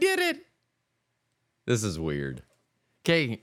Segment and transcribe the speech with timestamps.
[0.00, 0.46] did it.
[1.66, 2.42] This is weird.
[3.04, 3.42] Okay,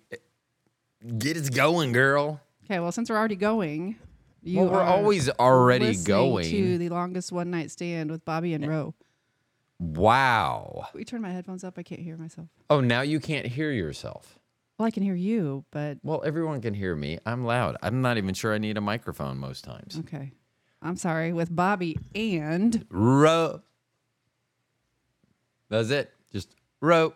[1.17, 2.41] get it going, girl.
[2.65, 3.95] Okay, well, since we're already going,
[4.43, 6.49] you well, we're are always already listening going.
[6.49, 8.93] to the longest one night stand with Bobbi and Ro.
[9.79, 10.87] wow.
[10.93, 11.75] We turn my headphones up.
[11.77, 12.47] I can't hear myself.
[12.69, 14.37] Oh, now you can't hear yourself.
[14.77, 17.17] Well, I can hear you, but Well, everyone can hear me.
[17.25, 17.77] I'm loud.
[17.81, 19.97] I'm not even sure I need a microphone most times.
[20.01, 20.33] okay.
[20.81, 21.33] I'm sorry.
[21.33, 23.61] With Bobbi and Ro.
[25.69, 26.13] That's it.
[26.31, 27.15] Just rope.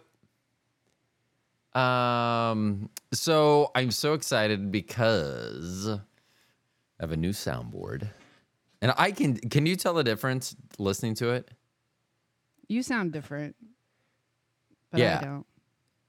[1.73, 2.89] Um.
[3.13, 5.99] So I'm so excited because I
[6.99, 8.09] have a new soundboard,
[8.81, 9.37] and I can.
[9.37, 11.49] Can you tell the difference listening to it?
[12.67, 13.55] you sound different,
[14.91, 15.19] but Yeah.
[15.19, 15.45] I don't.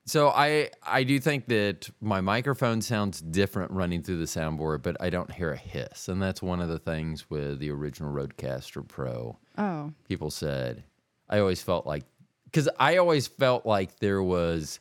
[0.05, 4.97] So I I do think that my microphone sounds different running through the soundboard, but
[5.00, 8.87] I don't hear a hiss, and that's one of the things with the original Rodecaster
[8.87, 9.39] Pro.
[9.59, 10.84] Oh, people said
[11.28, 12.05] i always felt like
[12.52, 14.79] because i always felt like there was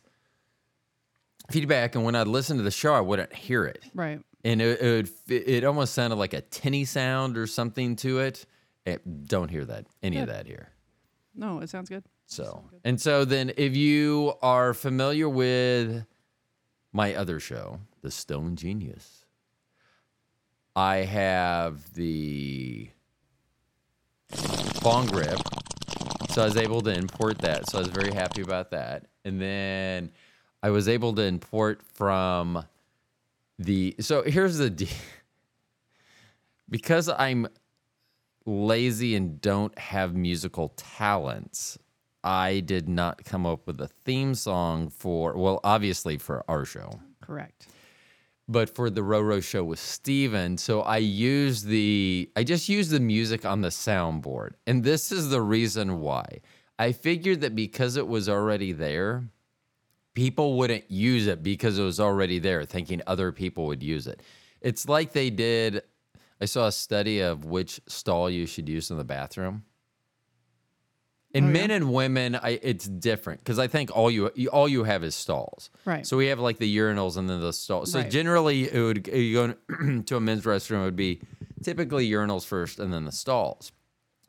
[1.50, 3.84] feedback and when i'd listen to the show i wouldn't hear it.
[3.94, 4.20] Right.
[4.44, 8.46] and it, it, would, it almost sounded like a tinny sound or something to it,
[8.86, 10.70] it don't hear that any of that here.
[11.36, 12.04] No, it sounds good.
[12.26, 16.06] so and so then if you are familiar with
[16.94, 19.26] my other show the stone genius
[20.76, 22.90] i have the
[24.82, 25.40] bong rip
[26.32, 27.70] so i was able to import that.
[27.70, 29.06] So i was very happy about that.
[29.26, 30.12] And then
[30.64, 32.66] i was able to import from
[33.60, 34.90] the so here's the deal
[36.70, 37.48] because i'm
[38.46, 41.78] lazy and don't have musical talents
[42.24, 47.00] i did not come up with a theme song for well obviously for our show.
[47.22, 47.68] Correct.
[48.52, 50.58] But for the Roro show with Steven.
[50.58, 54.52] So I use the I just use the music on the soundboard.
[54.68, 56.42] And this is the reason why.
[56.78, 59.26] I figured that because it was already there,
[60.16, 64.22] people wouldn't use it because it was already there, thinking other people would use it.
[64.62, 65.84] It's like they did
[66.42, 69.64] I saw a study of which stall you should use in the bathroom.
[71.34, 71.54] In Oh, yeah?
[71.54, 75.04] men and women, I, it's different because I think all you you- all you have
[75.04, 75.70] is stalls.
[75.86, 76.06] Right.
[76.06, 77.92] So we have like the urinals and then the stalls.
[77.92, 78.12] So Right.
[78.12, 80.82] generally, it would you go to a men's restroom.
[80.82, 81.22] It would be
[81.64, 83.72] typically urinals first and then the stalls.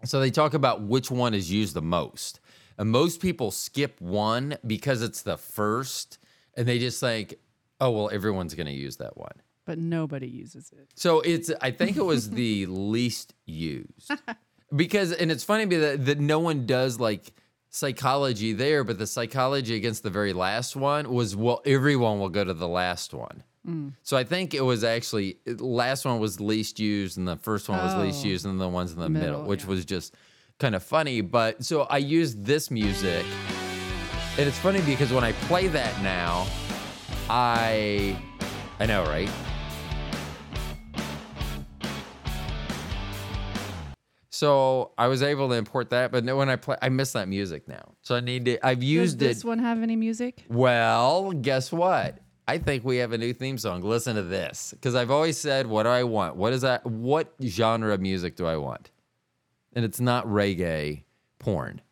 [0.04, 2.40] So they talk about which one is used the most,
[2.78, 6.18] and most people skip one because it's the first,
[6.56, 7.34] and they just think,
[7.80, 9.34] oh well, everyone's going to use that one.
[9.64, 10.88] But nobody uses it.
[10.96, 14.10] So it's I think it was the least used.
[14.74, 17.32] Because and it's funny that that no one does like
[17.70, 22.44] psychology there, but the psychology against the very last one was well everyone will go
[22.44, 23.42] to the last one.
[23.66, 23.92] Mm.
[24.02, 27.78] So I think it was actually last one was least used and the first one
[27.78, 28.28] was least Oh.
[28.28, 29.68] used and the ones in the middle, Middle, which yeah.
[29.68, 30.14] was just
[30.58, 31.20] kind of funny.
[31.20, 33.24] But so I used this music
[34.38, 36.46] and it's funny because when I play that now,
[37.30, 38.16] I
[38.80, 39.30] I know, right?
[44.34, 47.68] So I was able to import that, but when I play, I miss that music
[47.68, 47.92] now.
[48.00, 48.66] So I need to.
[48.66, 49.26] I've used it.
[49.26, 49.46] Does this it.
[49.46, 50.44] one have any music?
[50.48, 52.18] Well, guess what?
[52.48, 53.82] I think we have a new theme song.
[53.82, 56.36] Listen to this, because I've always said, "What do I want?
[56.36, 56.86] What is that?
[56.86, 58.90] What genre of music do I want?"
[59.74, 61.02] And it's not reggae
[61.38, 61.82] porn.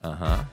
[0.00, 0.44] Uh huh.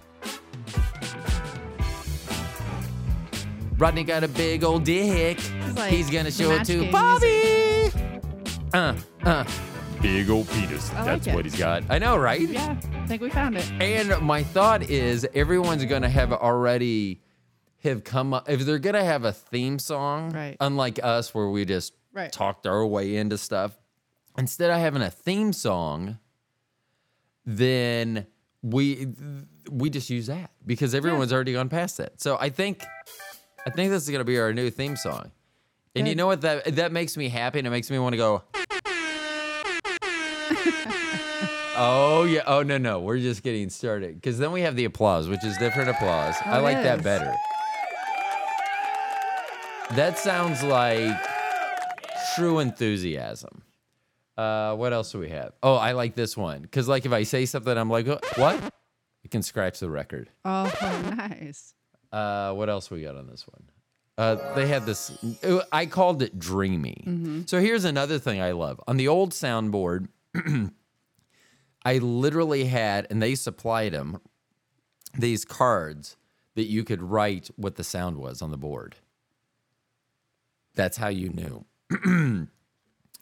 [3.83, 5.37] Rodney got a big old dick.
[5.75, 7.93] like He's gonna show it to Game Bobbi.
[8.73, 8.95] Uh,
[9.25, 9.43] uh.
[10.01, 10.89] Big old penis.
[10.93, 11.83] I That's like what he's got.
[11.89, 12.39] I know, right?
[12.39, 13.69] Yeah, I think we found it.
[13.81, 17.23] And my thought is everyone's gonna have already
[17.83, 20.55] have come up if they're gonna have a theme song, Right.
[20.61, 22.31] unlike us where we just Right.
[22.31, 23.77] talked our way into stuff.
[24.37, 26.19] Instead of having a theme song,
[27.45, 28.27] then
[28.61, 29.07] we
[29.69, 32.21] we just use that because everyone's already gone past that.
[32.21, 32.81] So I think
[33.65, 35.31] I think this is gonna be our new theme song.
[35.95, 38.17] And you know what that that makes me happy and it makes me want to
[38.17, 38.43] go.
[41.77, 42.41] oh yeah.
[42.45, 42.99] Oh no no.
[42.99, 46.35] We're just getting started because then we have the applause, which is different applause.
[46.45, 47.33] I Oh, it like that better.
[49.95, 51.15] That sounds like
[52.35, 53.61] true enthusiasm.
[54.35, 55.53] Uh, what else do we have?
[55.61, 58.73] Oh, I like this one because like if I say something, I'm like, "Oh, what?
[59.23, 60.29] It can scratch the record.
[60.43, 60.63] Oh,
[61.17, 61.75] nice.
[62.13, 63.63] Uh, what else we got on this one?
[64.17, 65.11] Uh, they had this.
[65.71, 67.03] I called it dreamy.
[67.47, 70.07] So here's another thing I love on the old soundboard.
[71.85, 74.21] I literally had, and they supplied them
[75.17, 76.15] these cards
[76.55, 78.95] that you could write what the sound was on the board.
[80.75, 81.65] That's how you knew,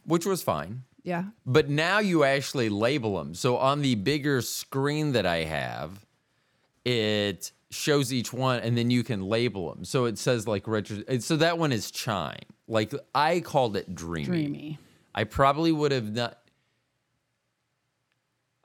[0.06, 0.84] which was fine.
[1.04, 1.26] Yeah.
[1.46, 3.34] But now you actually label them.
[3.34, 6.06] So on the bigger screen that I have,
[6.86, 9.86] it shows each one and then you can label them.
[9.86, 10.98] So it says like retro.
[11.20, 12.38] So that one is chime.
[12.68, 14.26] Like I called it dreamy.
[14.26, 14.80] Dreamy.
[15.16, 16.38] I probably would have not.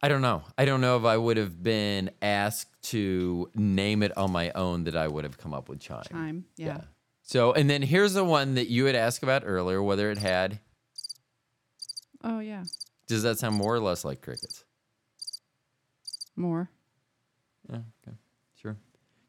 [0.02, 0.42] I don't know.
[0.58, 4.84] I don't know if I would have been asked to name it on my own
[4.84, 6.04] that I would have come up with chime.
[6.10, 6.44] Chime.
[6.56, 6.82] Yeah.
[7.22, 10.60] So, and then here's the one that you had asked about earlier, whether it had.
[12.22, 12.64] Oh yeah.
[13.08, 14.64] Does that sound more or less like crickets?
[16.36, 16.70] More.
[17.68, 18.16] Yeah, okay.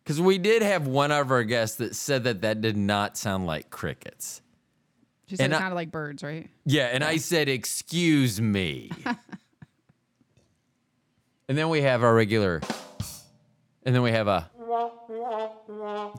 [0.08, 3.46] Because we did have one of our guests that said that that did not sound
[3.46, 4.42] like crickets.
[5.26, 6.50] She said And it I- sounded like birds, right?
[6.64, 8.90] Yeah, and I said, "Excuse me."
[11.50, 12.62] and then we have our regular,
[13.86, 14.50] and then we have a.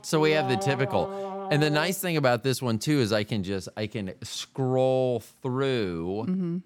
[0.03, 3.23] So we have the typical, and the nice thing about this one too is I
[3.23, 6.25] can just I can scroll through.
[6.27, 6.57] Mm-hmm.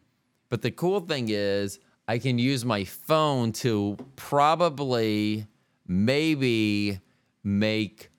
[0.49, 5.47] But the cool thing is I can use my phone to probably
[5.87, 6.99] maybe
[7.43, 8.09] make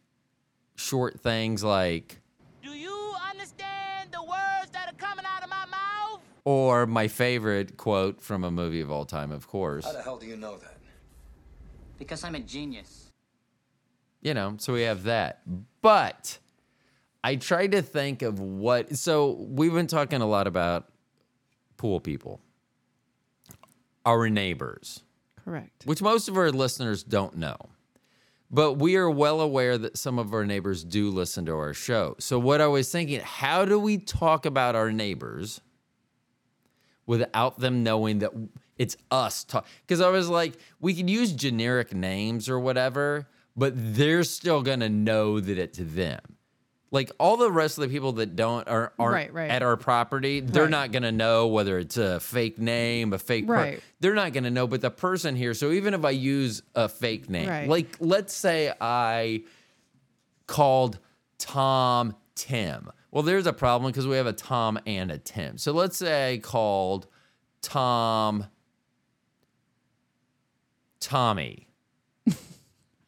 [0.77, 2.21] short things like
[2.63, 6.21] Do you understand the words that are coming out of my mouth?
[6.45, 9.85] or my favorite quote from a movie of all time, of course.
[9.87, 10.77] How the hell do you know that?
[11.99, 13.11] Because I'm a genius.
[14.21, 15.41] You know, so we have that.
[15.81, 16.39] But
[17.23, 20.89] I tried to think of what so we've been talking a lot about
[21.79, 22.41] pool people.
[24.05, 25.03] Our neighbors.
[25.45, 25.85] Correct.
[25.85, 27.57] which most of our listeners don't know.
[28.55, 32.15] But we are well aware that some of our neighbors do listen to our show.
[32.21, 35.61] So, what I was thinking, how do we talk about our neighbors
[37.05, 38.31] without them knowing that
[38.79, 39.67] it's us talk?
[39.85, 44.81] Because I was like, we could use generic names or whatever, but they're still going
[44.81, 46.21] to know that it's them.
[46.95, 49.51] Like all the rest of the people that don't are aren't Right, right.
[49.51, 50.71] at our property, they're Right.
[50.71, 53.49] not gonna know whether it's a fake name, a fake.
[53.49, 53.83] per- Right.
[53.99, 54.69] they're not gonna know.
[54.69, 57.69] But the person here, so even if I use a fake name, Right.
[57.69, 59.43] like let's say I
[60.47, 61.01] called
[61.39, 62.91] Tom Tim.
[63.11, 65.59] Well, there's a problem because we have a Tom and a Tim.
[65.59, 67.09] So let's say I called
[67.61, 68.47] Tom
[71.01, 71.64] Tommy.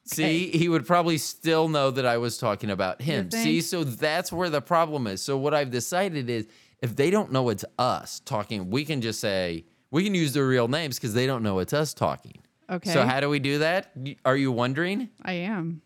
[0.06, 3.30] See, he would probably still know that I was talking about him.
[3.30, 5.20] See, so that's where the problem is.
[5.20, 6.46] So what I've decided is
[6.80, 10.46] if they don't know it's us talking, we can just say we can use their
[10.46, 12.38] real names because they don't know it's us talking.
[12.70, 12.92] Okay.
[12.92, 13.92] So how do we do that?
[14.24, 15.08] Are you wondering?
[15.22, 15.82] I am.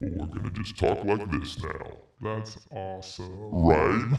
[0.00, 1.96] But we're gonna just talk like this now.
[2.22, 3.50] That's awesome.
[3.50, 4.18] Right?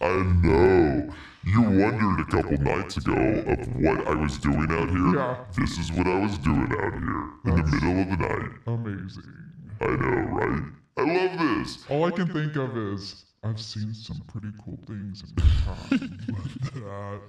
[0.00, 1.12] I know.
[1.44, 5.14] You wondered a couple nights ago of what I was doing out here.
[5.14, 5.44] Yeah.
[5.56, 8.50] This is what I was doing out here in the middle of the night.
[8.66, 9.34] Amazing.
[9.80, 10.62] I know, right?
[10.96, 11.84] I love this.
[11.88, 16.18] All I can think of is I've seen some pretty cool things in my time.
[16.28, 17.20] but that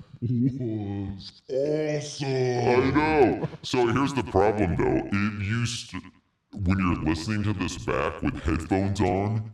[0.59, 2.27] was awesome.
[2.27, 3.47] I know.
[3.61, 5.07] So here's the problem, though.
[5.07, 6.01] It used to,
[6.63, 9.51] when you're listening to this back with headphones on,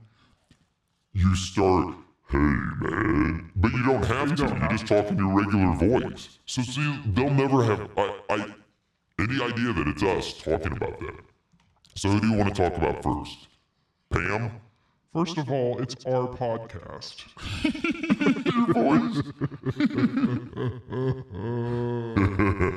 [1.13, 1.95] you start,
[2.29, 4.43] hey man, but you don't have to.
[4.43, 6.39] You just talk in your regular voice.
[6.45, 8.53] So see, they'll never have I, I,
[9.19, 11.19] any idea that it's us talking about them.
[11.95, 13.47] So who do you want to talk about first?
[14.11, 14.51] Pam?
[15.13, 17.23] First of all, it's our podcast.
[18.53, 19.23] your voice.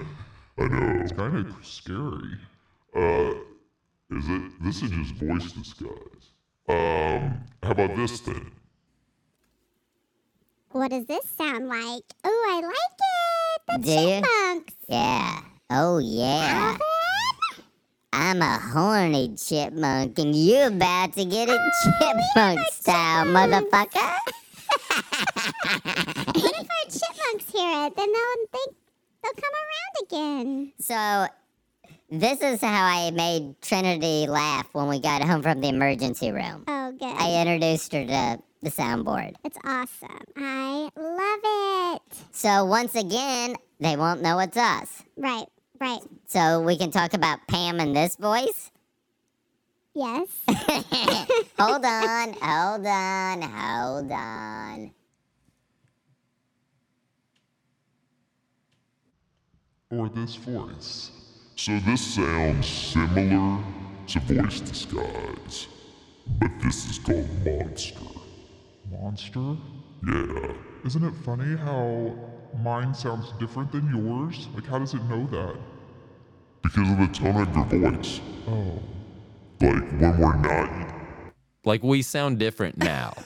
[0.59, 1.01] I know.
[1.03, 2.39] It's kind of scary.
[2.95, 3.35] Uh,
[4.11, 4.43] is it?
[4.63, 6.31] This is just voice disguise.
[6.69, 8.53] Um, how about this then?
[10.73, 12.03] What does this sound like?
[12.25, 13.63] Oh, I like it.
[13.69, 14.21] The Do you?
[14.21, 14.75] chipmunks.
[14.89, 15.41] Yeah.
[15.71, 16.73] Oh, yeah.
[16.73, 16.81] Alvin?
[18.13, 24.17] I'm a horny chipmunk, and you're about to get it oh, chipmunk style, motherfucker.
[26.35, 27.97] What if our chipmunks hear it?
[27.97, 28.77] Then they'll think
[29.23, 30.73] they'll come around again.
[30.79, 31.27] So,
[32.11, 36.65] this is how I made Trinity laugh when we got home from the emergency room.
[36.69, 37.05] Oh, good.
[37.19, 39.35] I introduced her to the soundboard.
[39.45, 40.25] it's awesome.
[40.37, 42.03] I love it.
[42.33, 45.03] So, once again, they won't know it's us.
[45.17, 45.47] Right,
[45.81, 46.01] right.
[46.27, 48.71] So, we can talk about Pam in this voice.
[49.95, 50.29] Yes.
[51.59, 54.91] hold on, hold on, hold on.
[59.91, 61.11] Or this voice.
[61.57, 63.59] So this sounds similar
[64.07, 65.67] to voice disguise,
[66.39, 67.97] but this is called monster.
[68.91, 69.57] Monster?
[70.07, 70.53] Yeah.
[70.85, 72.15] Isn't it funny how
[72.63, 74.49] mine sounds different than yours?
[74.55, 75.57] Like, how does it know that?
[76.63, 78.21] Because of the tone of your voice.
[78.47, 78.81] Oh.
[79.61, 80.71] Like when we're not
[81.65, 83.15] Like we sound different now.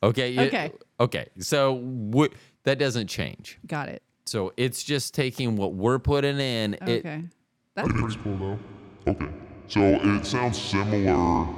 [0.00, 0.30] Okay.
[0.30, 0.70] you- Okay.
[1.00, 1.26] Okay.
[1.40, 3.58] So what that doesn't change.
[3.66, 4.00] Got it.
[4.26, 6.74] So it's just taking what we're putting in.
[6.74, 7.24] It, Okay.
[7.74, 8.58] That's Pretty cool though.
[9.10, 9.26] Okay.
[9.66, 11.48] So it sounds similar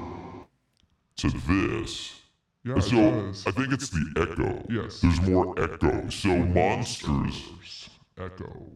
[1.16, 2.19] to this.
[2.62, 3.46] Yeah, So does.
[3.46, 4.62] I think it's the echo.
[4.68, 5.00] Yes.
[5.00, 6.08] There's more echo.
[6.10, 7.88] So monsters,
[8.18, 8.66] Echo.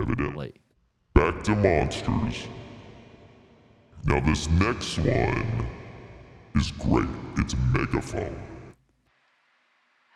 [0.00, 0.54] evidently.
[1.14, 2.46] Back to monsters.
[4.04, 5.66] Now this next one
[6.54, 7.08] is great.
[7.38, 8.40] It's megaphone.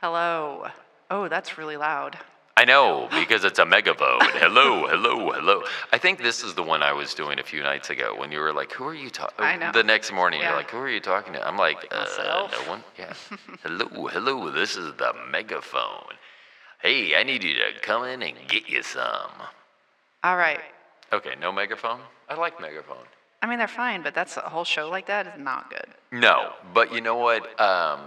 [0.01, 0.69] Hello.
[1.11, 2.17] Oh, that's really loud.
[2.61, 4.21] I know because it's a megaphone.
[4.35, 5.63] hello, hello, hello.
[5.93, 8.39] I think this is the one I was doing a few nights ago when you
[8.39, 9.73] were like, "Who are you talking?" I know.
[9.73, 10.49] The next morning, Yeah.
[10.49, 13.15] you're like, "Who are you talking to?" I'm like, uh, "No one." Yeah.
[13.63, 14.51] hello, hello.
[14.51, 16.13] This is the megaphone.
[16.83, 19.33] Hey, I need you to come in and get you some.
[20.23, 20.61] All right.
[21.15, 22.01] Okay, no megaphone.
[22.29, 23.07] I like megaphone.
[23.43, 25.89] I mean, they're fine, but that's a whole show like that is not good.
[26.13, 27.43] No, but you know what?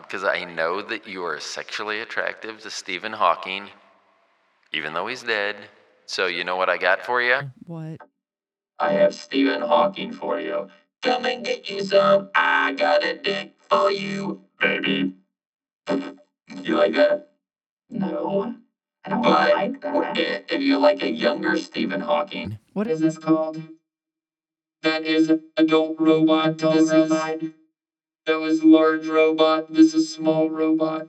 [0.04, 3.72] Because I know that you are sexually attractive to Stephen Hawking,
[4.74, 5.56] even though he's dead.
[6.06, 7.40] So you know what I got for you?
[7.66, 7.98] what?
[8.80, 10.68] I have Stephen Hawking for you.
[11.02, 12.30] Come and get you some.
[12.36, 15.14] I got a dick for you, baby.
[16.62, 17.30] You like that?
[17.90, 18.56] No.
[19.06, 20.46] I don't like that.
[20.50, 22.58] If you like a younger Stephen Hawking.
[22.74, 23.62] What is this called?
[24.82, 26.58] That is adult robot.
[26.58, 27.42] this robot.
[27.42, 27.50] Is,
[28.26, 29.74] that was large robot.
[29.74, 31.08] This is small robot.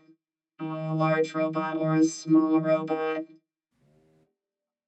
[0.61, 3.25] A large robot or a small robot?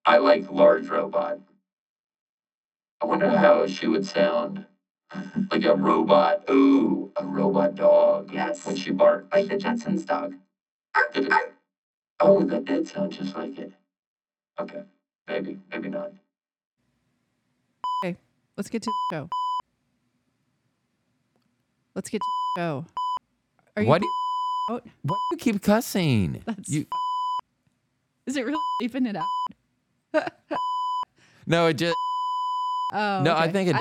[0.07, 1.41] I like large robot.
[3.03, 4.65] I wonder how she would sound.
[5.51, 6.45] Like a robot.
[6.49, 8.31] Ooh, a robot dog.
[8.33, 8.65] Yes.
[8.65, 9.33] When she barked.
[9.35, 10.35] Like the Jetsons dog.
[11.13, 11.53] Did it-
[12.19, 13.73] Oh, that did sound just like it.
[14.59, 14.83] Okay.
[15.29, 16.13] Maybe, maybe not.
[18.03, 18.17] Okay.
[18.57, 19.29] Let's get to the show.
[21.95, 22.87] Let's get to the show.
[23.77, 24.09] Are you What do
[24.71, 24.87] out?
[25.03, 26.43] Why do you keep cussing?
[26.47, 26.87] That's You,
[28.25, 29.27] Is it really leaving it out?
[31.47, 31.97] no, it just.
[32.93, 33.77] Oh, No, I think it.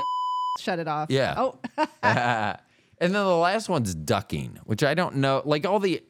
[0.59, 1.09] shut it off.
[1.09, 1.35] Yeah.
[1.37, 1.57] Oh,
[2.03, 2.57] and
[2.99, 5.41] then the last one's ducking, which I don't know.
[5.45, 6.01] Like all the.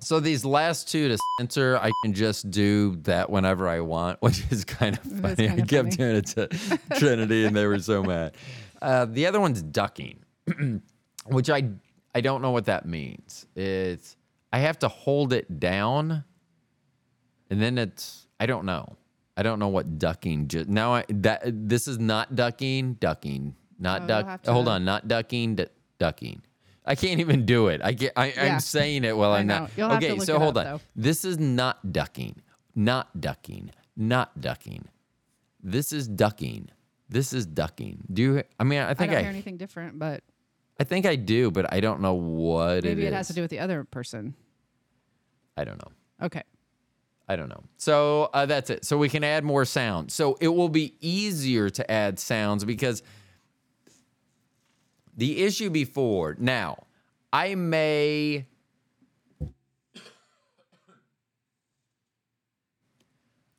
[0.00, 4.44] So these last two to censor, I can just do that whenever I want, which
[4.50, 5.32] is kind of funny.
[5.32, 5.90] I kinda kept funny.
[5.96, 6.48] doing it to
[6.98, 8.36] Trinity, and they were so mad.
[8.80, 10.20] Uh, the other one's ducking,
[11.26, 11.70] which I
[12.14, 13.46] I don't know what that means.
[13.56, 14.16] It's
[14.52, 16.22] I have to hold it down,
[17.50, 18.96] and then it's I don't know.
[19.38, 20.48] I don't know what ducking.
[20.48, 22.94] Just now, I that this is not ducking.
[22.94, 24.44] Ducking, not Oh, duck.
[24.46, 25.54] Hold on, not ducking.
[25.54, 26.42] Du- ducking.
[26.84, 27.80] I can't even do it.
[27.84, 28.12] I get.
[28.16, 28.54] I, Yeah.
[28.54, 29.58] I'm saying it while I I'm know.
[29.60, 29.70] not.
[29.76, 30.72] You'll okay, so hold up, on.
[30.72, 30.80] though.
[30.96, 32.42] This is not ducking.
[32.74, 33.70] Not ducking.
[33.96, 34.88] Not ducking.
[35.62, 36.70] This is ducking.
[37.08, 38.04] This is ducking.
[38.12, 38.42] Do you?
[38.58, 39.22] I mean, I I think don't I.
[39.22, 40.22] hear anything different, but
[40.80, 42.90] I think I do, but I don't know what it is.
[42.96, 44.34] maybe it it has to do with the other person.
[45.56, 45.92] I don't know.
[46.26, 46.42] Okay.
[47.28, 47.62] I don't know.
[47.76, 48.84] So uh, that's it.
[48.84, 50.10] So we can add more sound.
[50.10, 53.02] So it will be easier to add sounds because
[55.16, 56.84] the issue before now,
[57.32, 58.46] I may.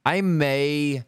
[0.06, 1.04] I may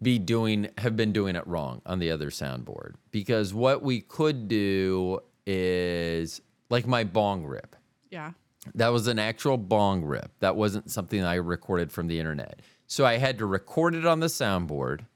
[0.00, 4.46] be doing have been doing it wrong on the other soundboard because what we could
[4.46, 7.74] do is like my bong rip.
[8.10, 8.32] Yeah.
[8.74, 10.30] That was an actual bong rip.
[10.40, 12.60] That wasn't something I recorded from the internet.
[12.86, 15.06] So I had to record it on the soundboard,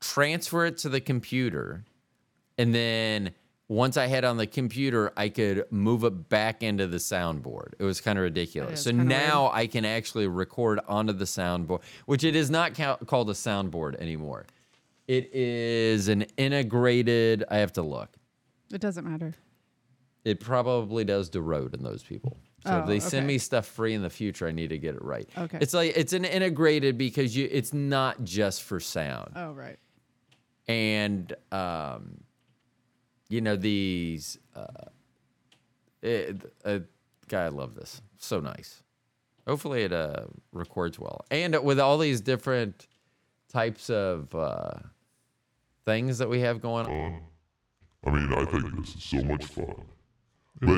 [0.00, 1.84] transfer it to the computer,
[2.56, 3.30] and then
[3.68, 7.72] once I had it on the computer, I could move it back into the soundboard.
[7.78, 8.82] It was kind of ridiculous.
[8.84, 13.30] So now I can actually record onto the soundboard, which it is not ca- called
[13.30, 14.44] a soundboard anymore.
[15.08, 17.44] It is an integrated.
[17.50, 18.10] I have to look.
[18.72, 19.34] It doesn't matter.
[20.24, 22.36] It probably does derode in those people.
[22.64, 23.34] So if Oh, they send okay.
[23.34, 25.28] me stuff free in the future, I need to get it right.
[25.36, 25.58] Okay.
[25.60, 29.32] It's like it's an integrated because you it's not just for sound.
[29.36, 29.78] Oh, right.
[30.66, 32.22] And um
[33.28, 34.88] you know these uh
[36.02, 36.80] it, uh,
[37.28, 38.00] guy I love this.
[38.18, 38.82] So nice.
[39.46, 41.24] Hopefully it uh records well.
[41.30, 42.86] And with all these different
[43.52, 44.70] types of uh
[45.84, 47.20] things that we have going on.
[48.06, 49.82] I mean, I think this is so much fun.
[50.60, 50.70] But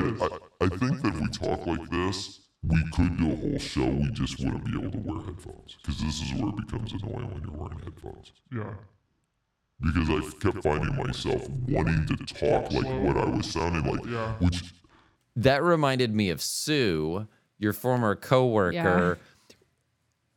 [0.61, 3.85] I, I think that if we talk like this, we could do a whole show.
[3.85, 7.31] We just wouldn't be able to wear headphones because this is where it becomes annoying
[7.33, 8.31] when you're wearing headphones.
[8.51, 8.73] Yeah.
[9.79, 14.33] Because I kept finding myself wanting to talk like what I was sounding like, Yeah.
[14.39, 14.63] which
[15.35, 17.27] that reminded me of Sue,
[17.59, 18.73] your former coworker.
[18.73, 19.55] Yeah.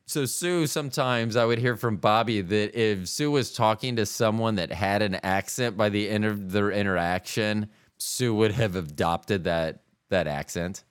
[0.04, 4.56] So Sue, sometimes I would hear from Bobbi that if Sue was talking to someone
[4.56, 7.70] that had an accent by the end of their interaction,
[8.00, 10.84] Sue would have adopted that that accent.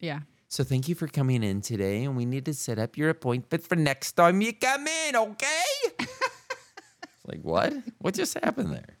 [0.00, 0.20] Yeah.
[0.48, 3.62] So thank you for coming in today, and we need to set up your appointment
[3.62, 5.62] for next time you come in, okay?
[7.24, 7.72] Like what?
[7.98, 8.96] What just happened there?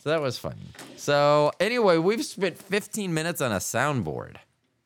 [0.00, 0.62] So that was funny.
[0.96, 4.36] So anyway, we've spent 15 minutes on a soundboard.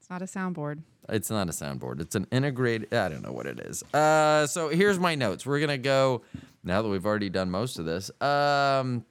[0.01, 0.83] It's not a soundboard.
[1.09, 2.01] It's not a soundboard.
[2.01, 2.93] It's an integrated.
[2.95, 3.83] I don't know what it is.
[3.95, 5.45] Uh, so here's my notes.
[5.45, 6.23] We're gonna go
[6.65, 8.11] now that we've already done most of this.
[8.21, 9.05] Um,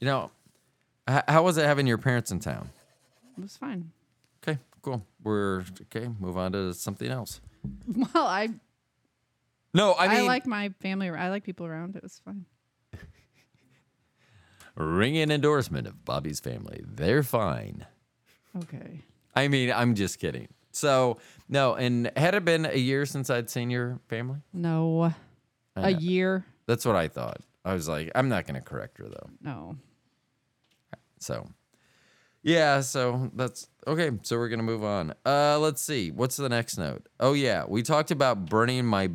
[0.00, 0.30] you know,
[1.08, 2.70] h- how was it having your parents in town?
[3.36, 3.90] It was fine.
[4.42, 5.04] Okay, cool.
[5.22, 6.08] We're okay.
[6.20, 7.40] Move on to something else.
[8.14, 8.48] Well, I
[9.72, 11.08] No, I I, like my family.
[11.10, 11.94] I like people around.
[11.96, 12.44] It was fun.
[14.76, 16.82] ringing endorsement of Bobbi's family.
[16.86, 17.86] They're fine.
[18.56, 19.00] Okay.
[19.34, 20.48] I mean, I'm just kidding.
[20.72, 21.18] So
[21.48, 24.38] no, and had it been a year since I'd seen your family?
[24.52, 25.12] No.
[25.76, 26.44] a year?
[26.66, 27.40] That's what I thought.
[27.64, 29.30] I was like, I'm not gonna correct her though.
[29.42, 29.76] No.
[31.22, 31.48] So,
[32.42, 34.10] yeah, so that's okay.
[34.22, 35.14] So we're gonna move on.
[35.24, 36.10] Uh, let's see.
[36.10, 37.08] What's the next note?
[37.20, 39.10] Oh yeah, we talked about burning my.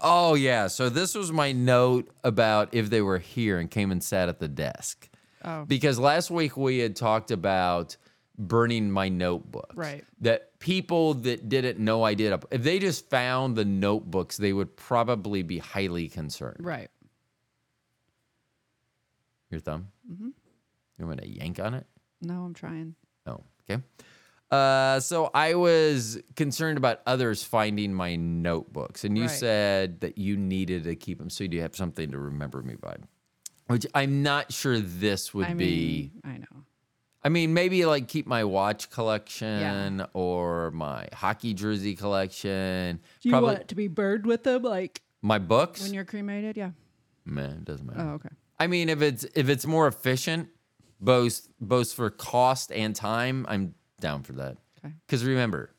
[0.00, 4.02] Oh yeah, so this was my note about if they were here and came and
[4.02, 5.08] sat at the desk.
[5.44, 5.64] Oh.
[5.64, 7.96] Because last week we had talked about
[8.36, 9.70] burning my notebook.
[9.76, 10.04] Right.
[10.20, 14.76] That people that didn't know I did, if they just found the notebooks, they would
[14.76, 16.56] probably be highly concerned.
[16.66, 16.90] Right.
[19.50, 19.88] Your thumb.
[20.10, 20.32] Mhm.
[20.98, 21.86] You want to yank on it?
[22.22, 22.94] No, I'm trying.
[23.26, 23.82] Oh, okay.
[24.50, 29.30] Uh, so I was concerned about others finding my notebooks, and you Right.
[29.30, 32.96] said that you needed to keep them so you have something to remember me by.
[33.66, 36.12] Which I'm not sure this would I be.
[36.14, 36.62] mean, I know.
[37.24, 43.00] I mean, maybe like keep my watch collection or my hockey jersey collection.
[43.20, 45.82] Do you Probably want to be burned with them, like my books.
[45.82, 46.56] when you're cremated?
[46.56, 46.70] Yeah.
[47.24, 48.00] Man, it doesn't matter.
[48.00, 48.28] Oh, okay.
[48.60, 50.50] I mean, if it's if it's more efficient,
[51.00, 54.56] both both for cost and time, I'm down for that.
[54.84, 54.94] Okay.
[55.06, 55.74] Because remember,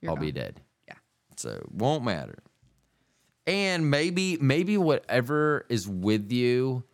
[0.00, 0.60] You're I'll be dead.
[0.88, 0.94] Yeah.
[1.36, 2.38] So it won't matter.
[3.46, 6.84] And maybe maybe whatever is with you,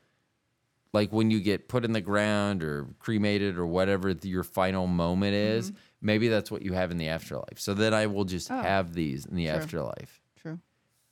[0.93, 5.35] like when you get put in the ground or cremated or whatever your final moment
[5.35, 7.59] is, maybe that's what you have in the afterlife.
[7.59, 8.61] So then I will just Mm-hmm.
[8.61, 9.55] Oh, have these in the true.
[9.55, 10.61] afterlife True.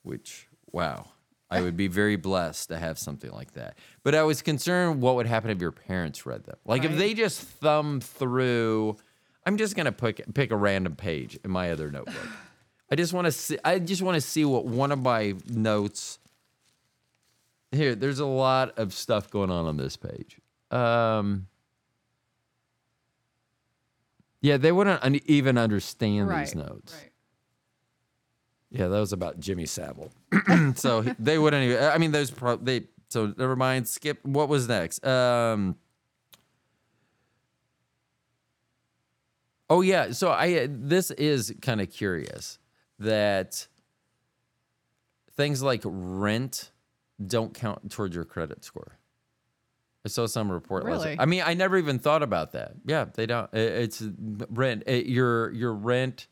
[0.03, 1.09] which wow
[1.57, 3.77] i would be very blessed to have something like that.
[4.03, 6.57] But i was concerned what would happen if your parents read them.
[6.65, 8.97] Like if they just thumb through
[9.47, 12.29] i'm just going to pick pick a random page in my other notebook.
[12.91, 16.19] I just want to see i just want to see what one of my notes
[17.73, 20.39] here there's a lot of stuff going on on this page.
[20.71, 21.47] Um
[24.41, 26.45] yeah they wouldn't un- even understand Right.
[26.47, 26.95] these notes.
[26.95, 27.11] Right.
[28.75, 30.11] Yeah, that was about Jimmy Savile.
[30.75, 31.83] so they wouldn't even.
[31.85, 32.85] I mean, those pro, they.
[33.09, 33.89] So never mind.
[33.89, 34.19] Skip.
[34.25, 35.05] What was next?
[35.07, 35.77] Um.
[39.71, 40.13] Oh yeah.
[40.13, 40.67] So I.
[40.71, 42.59] This is kind of curious
[42.99, 43.67] that
[45.37, 46.71] things like rent
[47.25, 48.99] don't count towards your credit score.
[50.05, 50.85] I saw some report.
[50.85, 51.17] last- Really?
[51.19, 52.73] I mean, I never even thought about that.
[52.85, 53.49] Yeah, they don't.
[53.55, 54.03] It's
[54.51, 54.83] rent.
[54.87, 56.27] It- your your rent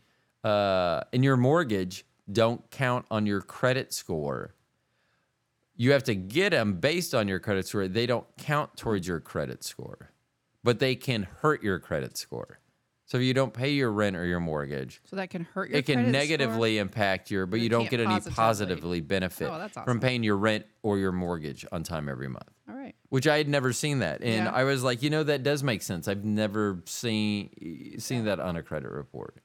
[0.44, 4.54] uh, and your mortgage don't count on your credit score.
[5.74, 7.88] You have to get them based on your credit score.
[7.88, 10.10] They don't count towards your credit score,
[10.62, 12.58] but they can hurt your credit score.
[13.06, 15.78] So if you don't pay your rent or your mortgage, So that can hurt your
[15.80, 16.12] it can credit score?
[16.12, 18.32] negatively impact your, but But you don't get any positively.
[18.34, 22.48] positively benefit Oh, that's from paying your rent or your mortgage on time every month
[22.68, 22.94] All right.
[23.10, 24.50] which I had never seen that, and Yeah.
[24.52, 26.08] I was like, you know, that does make sense.
[26.08, 29.38] I've never seen seen that on a credit report.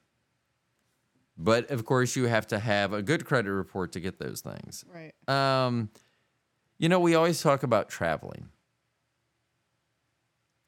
[1.38, 4.84] But of course, you have to have a good credit report to get those things.
[4.92, 5.14] Right.
[5.28, 5.90] Um,
[6.80, 8.50] you know, we always talk about traveling,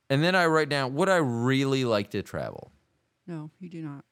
[0.09, 2.71] and then I write down would I really like to travel.
[3.27, 4.05] No, you do not.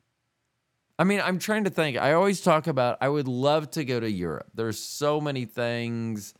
[1.00, 1.98] I mean, I'm trying to think.
[1.98, 4.48] I always talk about I would love to go to Europe.
[4.56, 6.34] There's so many things,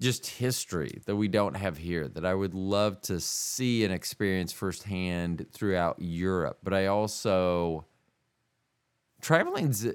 [0.00, 4.52] just history that we don't have here that I would love to see and experience
[4.52, 6.58] firsthand throughout Europe.
[6.62, 7.84] But I also
[9.24, 9.86] traveling's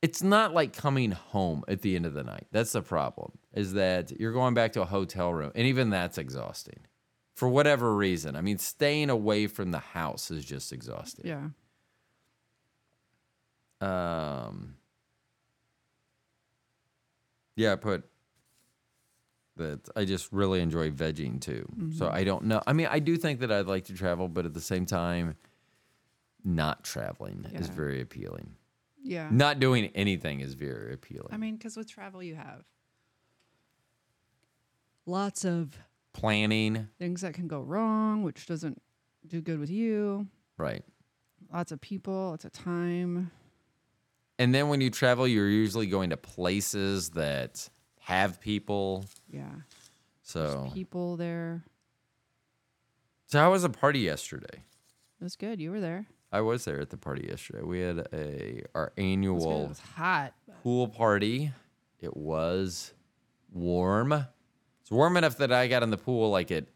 [0.00, 2.46] it's not like coming home at the end of the night.
[2.52, 3.32] That's the problem.
[3.54, 6.80] Is that you're going back to a hotel room and even that's exhausting.
[7.34, 8.36] For whatever reason.
[8.36, 11.26] I mean, staying away from the house is just exhausting.
[11.26, 11.48] Yeah.
[13.80, 14.76] Um,
[17.56, 18.04] yeah, I put
[19.56, 21.66] that I just really enjoy vegging too.
[21.96, 22.60] So I don't know.
[22.66, 25.36] I mean, I do think that I'd like to travel, but at the same time,
[26.44, 28.54] not traveling is very appealing.
[29.02, 29.28] Yeah.
[29.30, 31.28] Not doing anything is very appealing.
[31.32, 32.64] I mean, because with travel, you have
[35.06, 35.76] lots of
[36.12, 38.80] Planning, things that can go wrong, which doesn't
[39.26, 40.28] do good with you.
[40.56, 40.84] Right.
[41.52, 43.32] Lots of people, lots of time.
[44.38, 49.06] And then when you travel, you're usually going to places that have people.
[49.28, 49.50] Yeah.
[50.22, 51.64] So, People there.
[53.26, 54.62] so how was the party yesterday?
[55.20, 55.60] It was good.
[55.60, 56.06] You were there.
[56.34, 57.62] I was there at the party yesterday.
[57.62, 59.02] We had a our It was, good.
[59.02, 60.34] annual hot.
[60.62, 61.52] pool party.
[62.00, 62.92] It was
[63.52, 64.12] warm.
[64.82, 66.66] It's warm enough that I got in the pool like at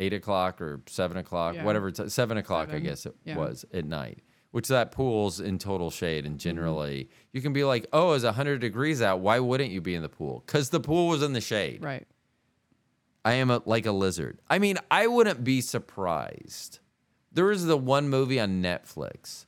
[0.00, 1.64] eight o'clock or seven o'clock, Yeah.
[1.64, 1.88] whatever.
[1.88, 3.36] It's seven o'clock, I guess it Yeah.
[3.36, 4.18] was at night.
[4.50, 6.32] Which that pool's in total shade, Mm-hmm.
[6.32, 9.20] and generally you can be like, "Oh, it's hundred degrees out.
[9.20, 10.42] Why wouldn't you be in the pool?
[10.46, 12.06] Because the pool was in the shade." Right.
[13.24, 14.40] I am a, like a lizard.
[14.50, 16.80] I mean, I wouldn't be surprised.
[17.34, 19.44] There is the one movie on Netflix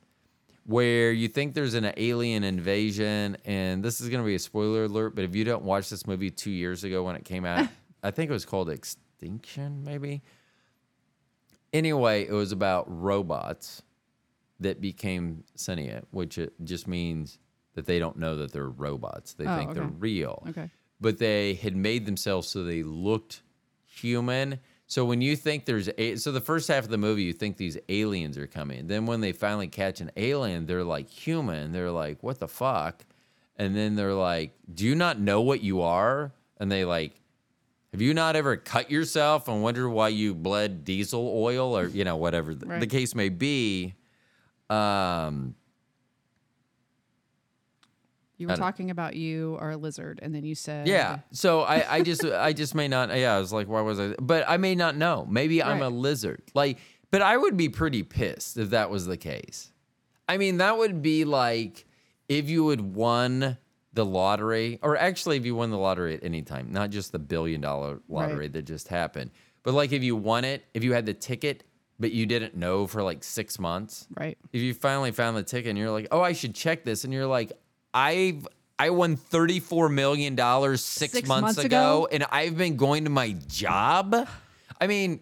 [0.65, 4.83] where you think there's an alien invasion, and this is going to be a spoiler
[4.83, 7.67] alert, but if you don't watch this movie two years ago when it came out,
[8.03, 10.21] I think it was called Extinction, maybe.
[11.73, 13.81] Anyway, it was about robots
[14.59, 17.37] that became sentient, which it just means
[17.75, 19.33] that they don't know that they're robots.
[19.33, 20.69] They Oh, think they're real Okay.
[20.99, 23.43] but they had made themselves so they looked
[23.85, 24.59] human.
[24.89, 27.57] So when you think there's a, so the first half of the movie, you think
[27.57, 28.87] these aliens are coming.
[28.87, 31.73] Then when they finally catch an alien, they're like human.
[31.73, 33.03] They're like, what the fuck?
[33.57, 36.31] And then they're like, do you not know what you are?
[36.57, 37.19] And they like,
[37.91, 42.03] have you not ever cut yourself and wondered why you bled diesel oil or you
[42.03, 43.93] know whatever the, the case may be?
[44.69, 45.55] Um,
[48.37, 51.19] You were talking about you are a lizard, and then you said, Yeah.
[51.31, 54.13] So I, I just I just may not yeah, I was like, why was I
[54.19, 55.25] but I may not know.
[55.29, 56.41] Maybe I'm a lizard.
[56.53, 56.77] Like
[57.09, 59.71] but I would be pretty pissed if that was the case.
[60.29, 61.85] I mean, that would be like
[62.27, 63.57] if you had won
[63.93, 67.19] the lottery, or actually if you won the lottery at any time, not just the
[67.19, 68.53] billion dollar lottery Right.
[68.53, 69.31] that just happened.
[69.63, 71.63] But like if you won it, if you had the ticket,
[71.99, 74.37] but you didn't know for like six months, Right.
[74.53, 77.11] if you finally found the ticket and you're like, oh, I should check this, and
[77.13, 77.53] you're like,
[77.97, 82.07] I've I won thirty four million dollars six, Six months, months ago, ago?
[82.11, 84.15] and I've been going to my job.
[84.79, 85.19] I mean,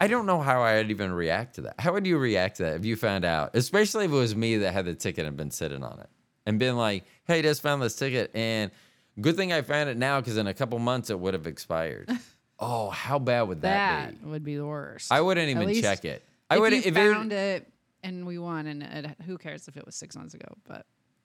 [0.00, 1.74] I don't know how I'd even react to that.
[1.78, 4.56] How would you react to that if you found out, especially if it was me
[4.58, 6.08] that had the ticket and been sitting on it
[6.44, 8.72] and been like, hey, just found this ticket, and
[9.20, 12.10] good thing I found it now because in a couple months it would have expired.
[12.58, 14.16] oh, how bad would that, be?
[14.16, 14.30] That be?
[14.30, 15.12] would be the worst.
[15.12, 16.24] I wouldn't even check it.
[16.50, 17.68] I if would you if it, found it
[18.02, 20.48] and we won, and it, who cares if it was six months ago?
[20.66, 20.84] But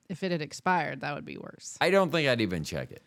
[0.09, 1.77] if it had expired, that would be worse.
[1.81, 3.03] I don't think I'd even check it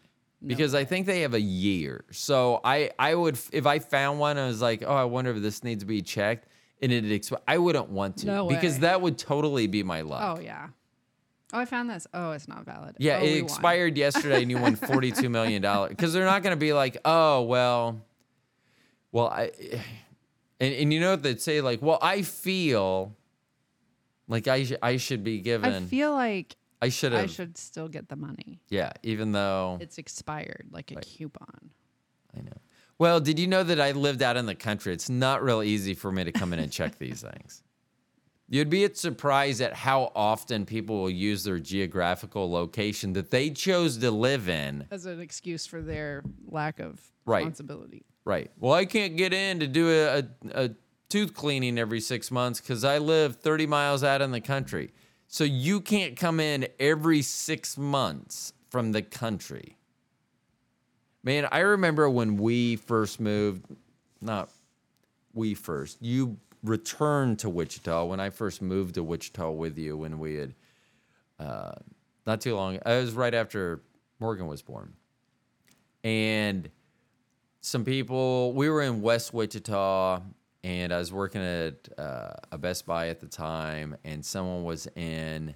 [0.47, 2.05] because I think they have a year.
[2.11, 5.43] So I, I would, if I found one, I was like, oh, I wonder if
[5.43, 6.47] this needs to be checked,
[6.83, 8.81] and it expi- I wouldn't want to No because way.
[8.81, 10.39] that would totally be my luck.
[10.39, 10.69] Oh yeah.
[11.53, 12.07] Oh, I found this.
[12.15, 12.95] Oh, it's not valid.
[12.99, 13.45] Yeah, Oh, it we won.
[13.45, 15.91] expired yesterday, and you won forty-two million dollars.
[15.91, 18.01] Because they're not going to be like, oh, well,
[19.11, 19.51] well, I,
[20.61, 23.17] and, and you know what they'd say, like, well, I feel
[24.29, 27.89] like I, sh- I should be given, I feel like I should I should still
[27.89, 28.61] get the money.
[28.69, 31.71] yeah, even though It's expired, like a coupon.
[32.37, 32.53] I know.
[32.99, 34.93] Well, did you know that I lived out in the country?
[34.93, 37.63] It's not real easy for me to come in and check these things.
[38.49, 43.97] You'd be surprised at how often people will use their geographical location that they chose
[43.99, 44.87] to live in.
[44.91, 47.41] As an excuse for their lack of Right.
[47.41, 48.05] responsibility.
[48.25, 48.51] Right.
[48.59, 50.25] Well, I can't get in to do a, a,
[50.65, 50.71] a
[51.09, 54.93] tooth cleaning every six months because I live 30 miles out in the country.
[55.33, 59.77] So you can't come in every six months from the country.
[61.23, 63.65] Man, I remember when we first moved,
[64.21, 64.51] not
[65.33, 70.19] we first, you returned to Wichita when I first moved to Wichita with you when
[70.19, 70.55] we had,
[71.39, 71.75] uh,
[72.27, 73.83] not too long, it was right after
[74.19, 74.95] Morgan was born.
[76.03, 76.69] And
[77.61, 80.23] some people we were in west wichita
[80.63, 84.87] and i was working at uh, a best buy at the time and someone was
[84.97, 85.55] in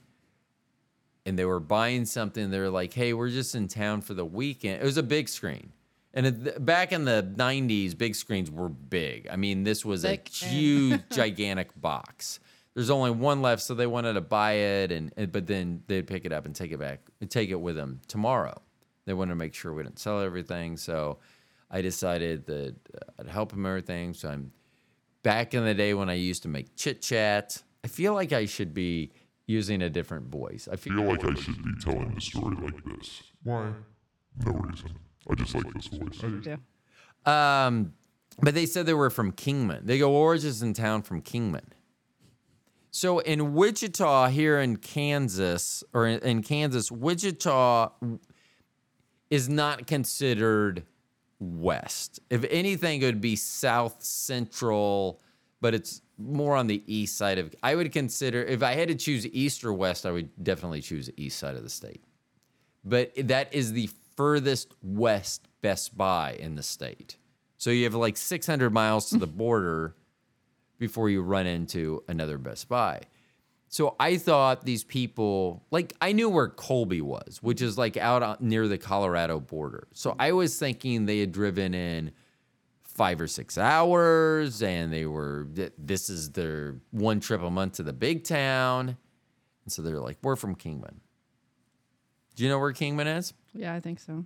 [1.26, 2.50] and they were buying something.
[2.50, 4.82] They were like hey we're just in town for the weekend.
[4.82, 5.72] It was a big screen.
[6.16, 9.28] And it, back in the 90s big screens were big.
[9.30, 12.40] I mean this was Thick a huge gigantic box.
[12.74, 16.06] There's only one left so they wanted to buy it and, and but then they'd
[16.06, 18.60] pick it up and take it back take it with them tomorrow.
[19.06, 21.18] They wanted to make sure we didn't sell everything so
[21.70, 22.76] I decided that
[23.18, 24.14] I'd help him everything.
[24.14, 24.52] So I'm
[25.24, 27.60] back in the day when I used to make chit chat.
[27.82, 29.10] I feel like I should be
[29.46, 30.68] using a different voice.
[30.70, 33.22] I I feel feel like I should be telling a story like this.
[33.42, 33.72] Why?
[34.44, 34.90] No reason.
[35.28, 36.20] I just like this voice.
[36.22, 37.66] I just, Yeah.
[37.66, 37.94] Um,
[38.40, 39.82] but they said they were from Kingman.
[39.84, 41.72] They go, well, we're in town from Kingman.
[42.90, 47.90] So in Wichita, here in Kansas, or in, in Kansas, Wichita
[49.30, 50.84] is not considered
[51.38, 52.20] west.
[52.30, 55.20] If anything, it would be south central,
[55.60, 57.54] but it's more on the east side of.
[57.62, 61.06] I would consider if I had to choose east or west, I would definitely choose
[61.06, 62.04] the east side of the state.
[62.84, 67.16] But that is the furthest west Best Buy in the state.
[67.56, 69.96] So you have like 600 miles to the border
[70.78, 73.00] before you run into another Best Buy.
[73.74, 78.40] So I thought these people, like I knew where Colby was, which is like out
[78.40, 79.88] near the Colorado border.
[79.92, 82.12] So I was thinking they had driven in
[82.84, 87.82] five or six hours and they were, this is their one trip a month to
[87.82, 88.96] the big town.
[89.64, 91.00] And so they're like, we're from Kingman.
[92.36, 93.34] Do you know where Kingman is?
[93.54, 94.24] Yeah, I think so.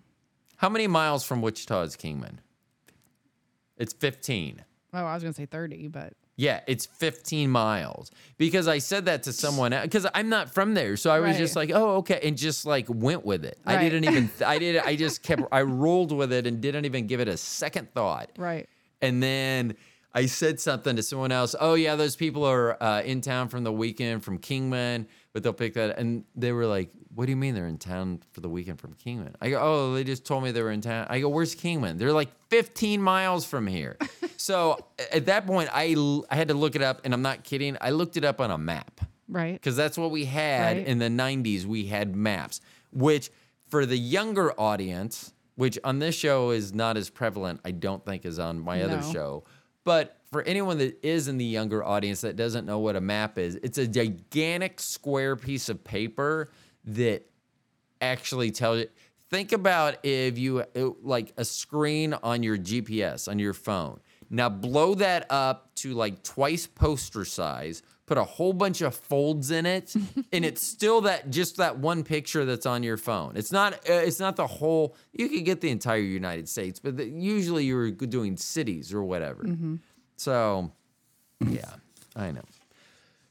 [0.56, 2.42] How many miles from Wichita is Kingman?
[3.78, 4.62] It's 15.
[4.92, 8.12] Oh, I was gonna say thirty, but Yeah, it's 15 miles.
[8.38, 10.96] Because I said that to someone because I'm not from there.
[10.96, 13.58] So I was just like, "Oh, okay," and just like went with it.
[13.66, 17.08] I didn't even I did I just kept I rolled with it and didn't even
[17.08, 18.30] give it a second thought.
[18.38, 18.68] right.
[19.02, 19.74] And then
[20.14, 21.54] I said something to someone else.
[21.58, 25.52] Oh yeah, those people are uh, in town from the weekend from Kingman, but they'll
[25.52, 25.98] pick that.
[25.98, 28.94] And they were like, "What do you mean they're in town for the weekend from
[28.94, 31.56] Kingman?" I go, "Oh, they just told me they were in town." I go, "Where's
[31.56, 33.96] Kingman?" They're like 15 miles from here.
[34.36, 34.78] so
[35.12, 35.96] at that point, I,
[36.30, 37.76] I had to look it up, and I'm not kidding.
[37.80, 39.54] I looked it up on a map Right.
[39.54, 40.86] because that's what we had Right.
[40.86, 42.60] in the 90s we had maps
[42.92, 43.30] which
[43.68, 48.24] for the younger audience which on this show is not as prevalent i don't think
[48.24, 49.44] as on my other show
[49.84, 53.36] but for anyone that is in the younger audience that doesn't know what a map
[53.36, 56.48] is it's a gigantic square piece of paper
[56.88, 57.22] that
[58.00, 58.88] actually tells you
[59.30, 64.00] think about if you uh, like a screen on your gps on your phone.
[64.30, 69.50] Now blow that up to like twice poster size put a whole bunch of folds
[69.50, 69.94] in it
[70.32, 73.36] and it's still that just that one picture that's on your phone.
[73.36, 76.96] It's not uh, it's not the whole you could get the entire united states but
[76.96, 79.44] the, usually you're doing cities or whatever.
[80.16, 80.72] So
[81.46, 81.74] yeah
[82.16, 82.44] i know.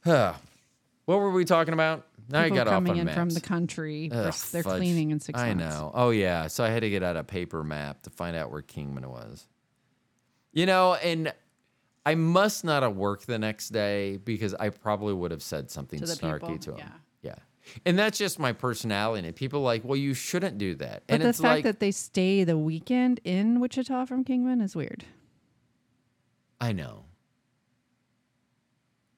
[0.04, 0.34] Huh.
[1.06, 3.16] what were we talking about People i got coming off on in maps.
[3.18, 4.10] from the country.
[4.10, 4.78] they're, Ugh, they're fudge.
[4.78, 5.76] cleaning in six I months.
[5.76, 5.92] know.
[5.94, 6.48] Oh yeah.
[6.48, 9.48] So I had to get out a paper map to find out where Kingman was.
[10.54, 11.34] You know, and
[12.06, 16.00] I must not have worked the next day because I probably would have said something
[16.00, 16.78] To snarky people, to him.
[16.80, 16.90] yeah.
[17.22, 17.36] Yeah.
[17.86, 19.28] And that's just my personality.
[19.28, 21.04] And people are like, well, you shouldn't do that.
[21.08, 24.62] But and the it's fact like, that they stay the weekend in Wichita from Kingman
[24.62, 25.04] is weird.
[26.62, 27.04] I know.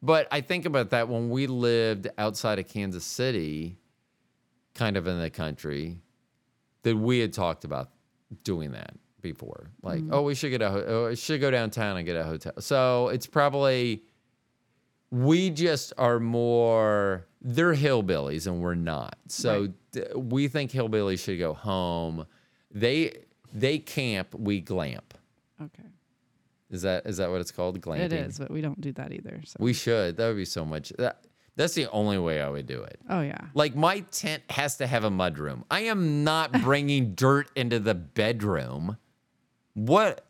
[0.01, 3.77] But I think about that when we lived outside of Kansas City,
[4.73, 5.99] kind of in the country,
[6.83, 7.89] that we had talked about
[8.43, 9.69] doing that before.
[9.83, 10.09] Like, mm.
[10.13, 12.53] oh, we should get a, ho- oh, should go downtown and get a hotel.
[12.59, 14.03] So it's probably,
[15.11, 19.17] we just are more, they're hillbillies and we're not.
[19.27, 22.25] So d- we think hillbillies should go home.
[22.71, 25.13] They, they camp, we glamp.
[25.61, 25.83] Okay.
[26.69, 27.79] Is that is that what it's called?
[27.81, 27.99] Glamping.
[28.01, 29.41] It is, but we don't do that either.
[29.43, 29.57] So.
[29.59, 30.17] We should.
[30.17, 30.93] That would be so much.
[30.97, 31.23] That,
[31.55, 32.99] that's the only way I would do it.
[33.09, 33.39] oh yeah.
[33.53, 35.63] Like my tent has to have a mudroom.
[35.69, 38.97] I am not bringing dirt into the bedroom.
[39.73, 40.25] What?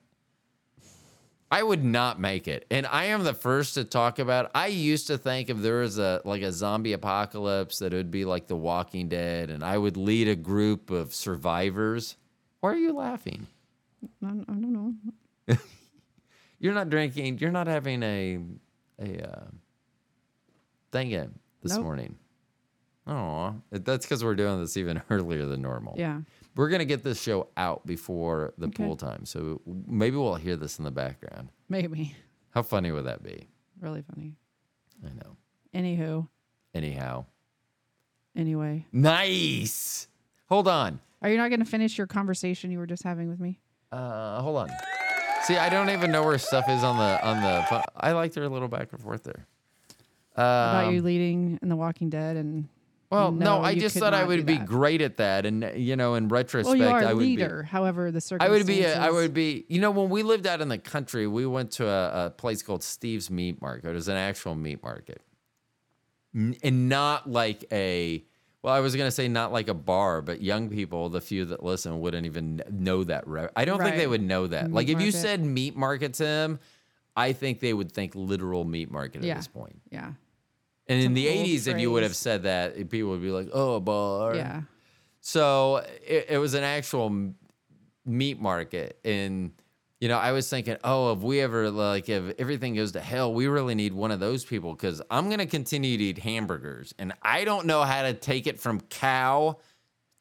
[1.52, 2.65] I would not make it.
[2.69, 4.52] And I am the first to talk about.
[4.54, 8.12] I used to think if there was a like a zombie apocalypse that it would
[8.12, 12.15] be like The Walking Dead and I would lead a group of survivors.
[12.62, 13.47] Why are you laughing?
[14.23, 14.93] I don't know.
[16.59, 17.39] You're not drinking.
[17.39, 18.39] You're not having a
[19.01, 19.45] a uh,
[20.91, 21.83] thing in this Nope.
[21.83, 22.17] morning.
[23.07, 25.95] Oh, that's because we're doing this even earlier than normal.
[25.97, 26.21] Yeah.
[26.55, 28.83] we're gonna get this show out before the Okay.
[28.85, 31.49] pool time, so maybe we'll hear this in the background.
[31.69, 32.15] Maybe.
[32.51, 33.47] How funny would that be?
[33.79, 34.35] Really funny.
[35.05, 35.37] I know.
[35.73, 36.27] Anywho.
[36.75, 37.25] Anyhow,
[38.35, 38.85] Anyway.
[38.91, 40.07] nice.
[40.49, 40.99] Hold on.
[41.21, 43.59] Are you not going to finish your conversation you were just having with me?
[43.91, 44.69] Uh, hold on.
[45.43, 47.84] See, I don't even know where stuff is on the on the.
[47.95, 49.47] I like their little back and forth there.
[50.34, 52.67] About you Um, leading in The Walking Dead and.
[53.12, 56.13] Well, no, No, I just thought I would be great at that, and you know,
[56.13, 57.63] in retrospect, Well, you are I a would leader.
[57.63, 58.38] However, the be.
[58.39, 58.84] I would be.
[58.84, 59.65] A, I would be.
[59.67, 62.62] You know, when we lived out in the country, we went to a, a place
[62.62, 63.89] called Steve's Meat Market.
[63.89, 65.23] It was an actual meat market,
[66.36, 68.23] and not like a.
[68.61, 71.63] Well, I was gonna say not like a bar, but young people, the few that
[71.63, 73.25] listen, wouldn't even know that.
[73.27, 74.65] Re- I don't think they would know that.
[74.67, 76.59] Meat like if you said meat market to them,
[77.15, 79.33] I think they would think literal meat market Yeah.
[79.33, 79.79] at this point.
[79.91, 80.11] Yeah.
[80.87, 83.31] And in the old '80s, if you would have said that, eh, people would be
[83.31, 84.61] like, "Oh, a bar." Yeah.
[85.21, 87.33] So it, it was an actual
[88.05, 89.51] meat market, and
[89.99, 93.33] you know, I was thinking, oh, if we ever like, if everything goes to hell,
[93.33, 97.13] we really need one of those people because I'm gonna continue to eat hamburgers, and
[97.21, 99.57] I don't know how to take it from cow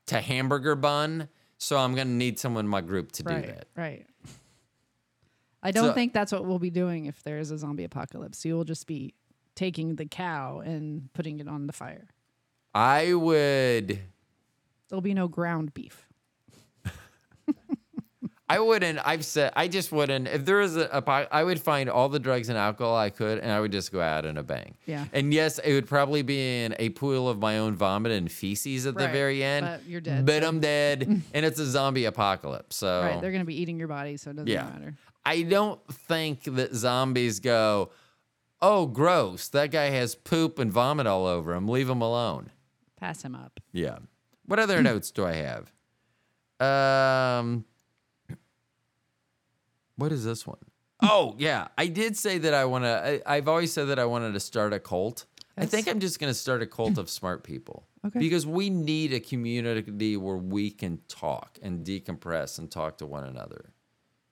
[0.06, 3.46] to hamburger bun, so I'm gonna need someone in my group to do right.
[3.46, 3.68] that.
[3.76, 4.06] Right.
[5.62, 8.44] I don't So- think that's what we'll be doing if there is a zombie apocalypse.
[8.44, 9.14] You will just be
[9.54, 12.06] taking the cow and putting it on the fire.
[12.74, 13.98] I would.
[14.88, 16.07] There'll be no ground beef.
[18.50, 18.98] I wouldn't.
[19.06, 20.26] I've said I just wouldn't.
[20.26, 23.38] If there is a, a, I would find all the drugs and alcohol I could,
[23.38, 24.74] and I would just go out in a bang.
[24.86, 25.04] Yeah.
[25.12, 28.86] And yes, it would probably be in a pool of my own vomit and feces
[28.86, 29.66] at the very end.
[29.66, 31.02] but you're dead, But I'm dead,
[31.34, 32.76] and it's a zombie apocalypse.
[32.76, 33.20] So Right.
[33.20, 34.64] They're going to be eating your body, so it doesn't yeah.
[34.64, 34.94] matter.
[35.26, 37.90] I don't think that zombies go,
[38.62, 39.48] oh, gross.
[39.48, 41.68] That guy has poop and vomit all over him.
[41.68, 42.50] Leave him alone.
[42.96, 43.60] Pass him up.
[43.72, 43.98] Yeah.
[44.46, 45.70] What other notes do I have?
[46.60, 47.66] Um,
[49.98, 50.58] what is this one?
[51.02, 53.22] Oh yeah, I did say that I want to.
[53.30, 55.26] I've always said that I wanted to start a cult.
[55.56, 57.84] I think I'm just going to start a cult of smart people.
[58.06, 58.20] Okay.
[58.20, 63.24] Because we need a community where we can talk and decompress and talk to one
[63.24, 63.72] another,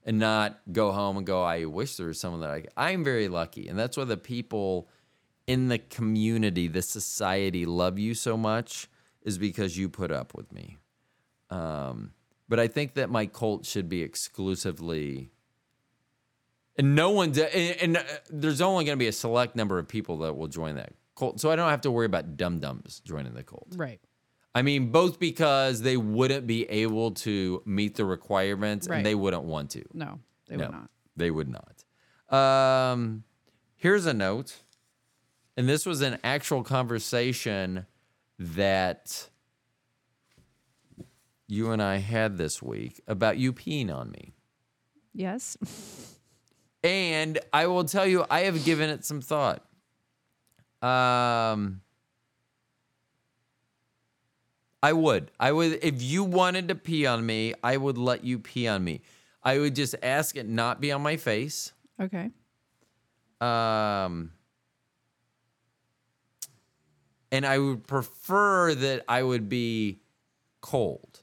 [0.04, 1.42] and not go home and go.
[1.42, 2.64] I wish there was someone that I.
[2.76, 4.88] I'm very lucky, and that's why the people
[5.46, 8.88] in the community, the society, love you so much
[9.22, 10.78] is because you put up with me.
[11.50, 12.12] Um,
[12.48, 15.30] but I think that my cult should be exclusively,
[16.78, 19.88] and no one, and, and uh, there's only going to be a select number of
[19.88, 21.40] people that will join that cult.
[21.40, 23.68] So I don't have to worry about dum dums joining the cult.
[23.76, 24.00] Right.
[24.54, 28.96] I mean, both because they wouldn't be able to meet the requirements Right.
[28.98, 29.84] and they wouldn't want to.
[29.92, 30.90] No, they no, will not.
[31.16, 31.84] They would not.
[32.34, 33.24] Um,
[33.76, 34.62] here's a note.
[35.58, 37.86] And this was an actual conversation
[38.38, 39.28] that
[41.48, 44.34] you and I had this week about you peeing on me.
[45.14, 45.56] Yes.
[46.86, 49.64] And I will tell you, I have given it some thought.
[50.80, 51.80] Um,
[54.82, 55.32] I would.
[55.40, 55.80] I would.
[55.82, 59.00] If you wanted to pee on me, I would let you pee on me.
[59.42, 61.72] I would just ask it not be on my face.
[62.00, 62.30] Okay.
[63.40, 64.32] Um,
[67.32, 69.98] and I would prefer that I would be
[70.60, 71.22] cold,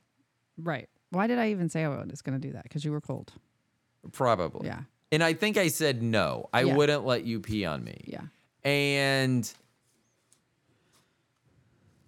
[0.57, 0.87] Right.
[1.09, 2.63] Why did I even say I was going to do that?
[2.63, 3.31] Because you were cold.
[4.11, 4.67] probably.
[4.67, 4.81] Yeah.
[5.13, 6.49] And I think I said no.
[6.51, 6.75] I Yeah.
[6.75, 8.01] wouldn't let you pee on me.
[8.05, 8.23] Yeah.
[8.63, 9.53] And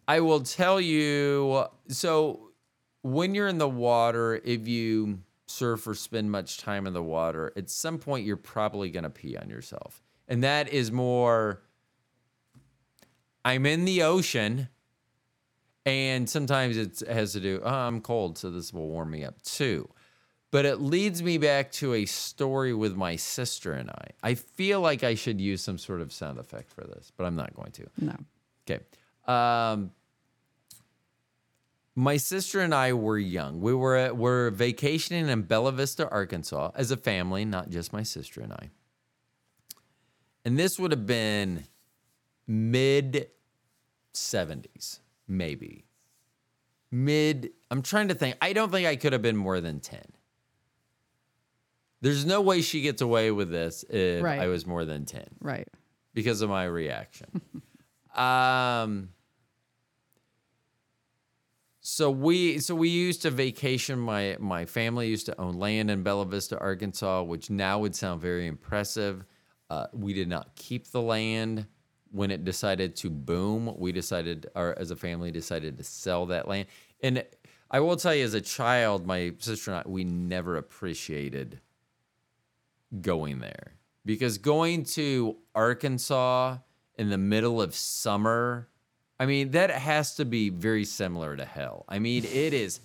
[0.08, 2.50] I will tell you so
[3.04, 7.54] when you're in the water, if you surf or spend much time in the water,
[7.56, 10.02] at some point you're probably going to pee on yourself.
[10.28, 11.62] And that is more
[13.46, 14.70] I'm in the ocean
[15.86, 19.40] and sometimes it has to do, oh, I'm cold, so this will warm me up
[19.44, 19.88] too.
[20.52, 24.08] But it leads me back to a story with my sister and I.
[24.24, 27.36] I feel like I should use some sort of sound effect for this, but I'm
[27.36, 27.88] not going to.
[28.00, 28.16] No.
[28.70, 28.84] Okay.
[29.28, 29.92] Um,
[31.96, 33.62] my sister and I were young.
[33.62, 38.04] We were at, were vacationing in Bella Vista, Arkansas, as a family, not just my
[38.04, 38.70] sister and I.
[40.44, 41.66] And this would have been
[42.48, 43.30] mid
[44.14, 45.86] 70s, maybe.
[46.92, 48.36] Mid, I'm trying to think.
[48.42, 50.02] I don't think I could have been more than 10.
[52.06, 54.40] There's no way she gets away with this if Right.
[54.40, 55.68] I was more than 10 Right.
[56.14, 57.42] because of my reaction.
[58.16, 59.10] um
[61.82, 66.04] so we so we used to vacation my my family used to own land in
[66.04, 69.26] Bella Vista, Arkansas, which now would sound very impressive.
[69.72, 71.66] Uh, we did not keep the land
[72.12, 73.74] when it decided to boom.
[73.80, 76.68] We decided or as a family decided to sell that land.
[77.02, 77.26] And
[77.72, 81.62] I will tell you as a child, my sister and I we never appreciated
[83.02, 83.74] going there
[84.06, 86.58] because going to Arkansas
[86.98, 88.70] in the middle of summer,
[89.20, 91.86] I mean, that has to be very similar to hell.
[91.90, 92.80] I mean, it is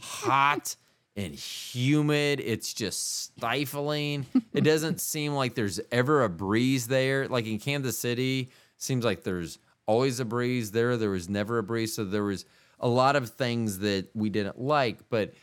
[0.00, 0.76] hot
[1.16, 2.40] and humid.
[2.40, 4.26] It's just stifling.
[4.52, 7.28] It doesn't seem like there's ever a breeze there.
[7.28, 10.96] Like in Kansas City, seems like there's always a breeze there.
[10.96, 11.94] There was never a breeze.
[11.94, 12.44] So there was
[12.78, 15.34] a lot of things that we didn't like, but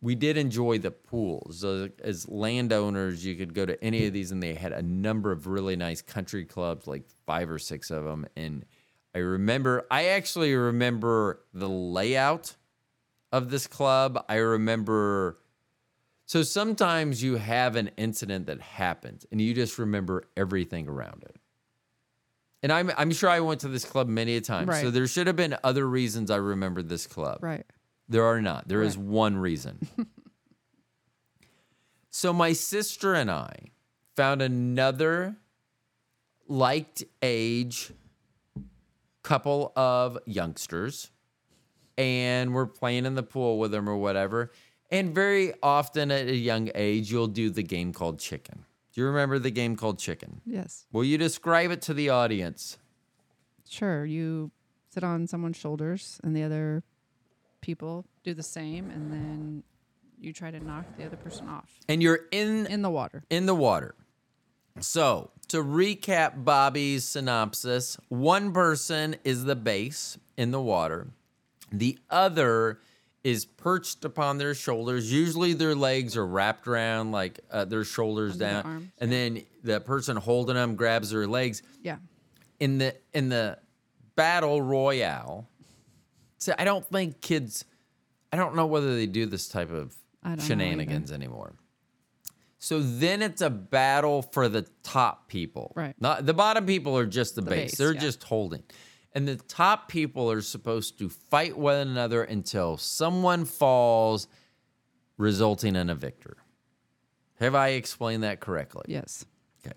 [0.00, 1.64] we did enjoy the pools.
[1.64, 5.46] As landowners, you could go to any of these, and they had a number of
[5.46, 8.26] really nice country clubs, like five or six of them.
[8.36, 8.64] And
[9.14, 12.56] I remember, I actually remember the layout
[13.32, 14.24] of this club.
[14.28, 15.38] I remember.
[16.26, 21.36] So sometimes you have an incident that happens, and you just remember everything around it.
[22.62, 24.70] And I'm I'm sure I went to this club many a time.
[24.72, 27.38] So there should have been other reasons I remembered this club.
[27.42, 27.64] Right.
[28.08, 28.68] There are not.
[28.68, 29.06] There is Right.
[29.06, 29.86] one reason.
[32.10, 33.70] so my sister and I
[34.16, 35.36] found another
[36.46, 37.92] liked age
[39.22, 41.10] couple of youngsters
[41.98, 44.52] and we're playing in the pool with them or whatever.
[44.90, 48.64] And very often at a young age, you'll do the game called chicken.
[48.94, 50.40] Do you remember the game called chicken?
[50.46, 50.86] Yes.
[50.92, 52.78] Will you describe it to the audience?
[53.68, 54.06] Sure.
[54.06, 54.50] You
[54.94, 56.82] sit on someone's shoulders and the other
[57.60, 59.62] people do the same and then
[60.20, 63.24] you try to knock the other person off And you're in in the water.
[63.30, 63.94] in the water.
[64.80, 71.08] So, to recap Bobbi's synopsis, one person is the base in the water,
[71.72, 72.78] the other
[73.24, 75.12] is perched upon their shoulders.
[75.12, 79.42] Usually, their legs are wrapped around like uh, their shoulders Under down, arms, and then
[79.64, 81.62] the person holding them grabs their legs.
[81.82, 81.96] Yeah.
[82.60, 83.58] In the in the
[84.14, 85.48] battle royale,
[86.38, 87.64] so I don't think kids.
[88.32, 91.54] I don't know whether they do this type of I don't know shenanigans anymore.
[92.60, 95.72] So then it's a battle for the top people.
[95.76, 95.94] Right.
[96.00, 97.70] Not the bottom people are just the, The base.
[97.70, 98.00] base, They're yeah.
[98.00, 98.62] just holding.
[99.12, 104.28] And the top people are supposed to fight one another until someone falls,
[105.16, 106.36] resulting in a victor.
[107.40, 108.82] Have I explained that correctly?
[108.88, 109.24] Yes.
[109.64, 109.74] Okay.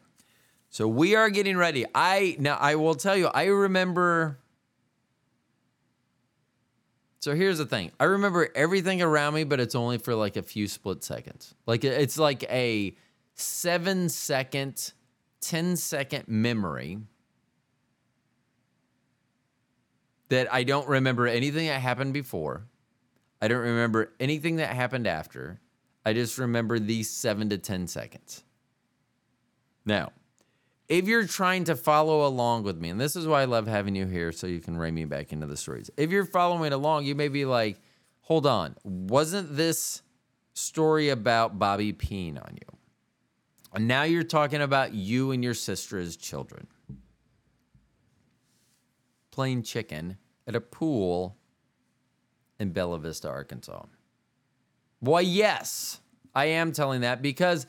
[0.70, 1.86] So we are getting ready.
[1.94, 4.40] I now I will tell you, I remember
[7.22, 7.92] So here's the thing.
[8.00, 11.54] I remember everything around me, but it's only for like a few split seconds.
[11.68, 12.96] Like it's like a
[13.36, 14.92] 7 second,
[15.42, 16.98] 10 second memory
[20.30, 22.66] that I don't remember anything that happened before.
[23.40, 25.62] I don't remember anything that happened after.
[26.04, 28.44] I just remember these 7 to 10 seconds.
[29.86, 30.12] Now,
[30.92, 33.96] if you're trying to follow along with me, and this is why I love having
[33.96, 35.90] you here so you can rein me back into the stories.
[35.96, 37.80] If you're following along, you may be like,
[38.20, 40.02] hold on, wasn't this
[40.54, 42.78] story about Bobbi peeing on you?
[43.74, 46.68] And now you're talking about you and your sister as children
[49.32, 51.38] playing chicken at a pool
[52.60, 53.86] in Bella Vista, Arkansas.
[55.00, 56.02] Why, yes,
[56.36, 57.66] I am telling that because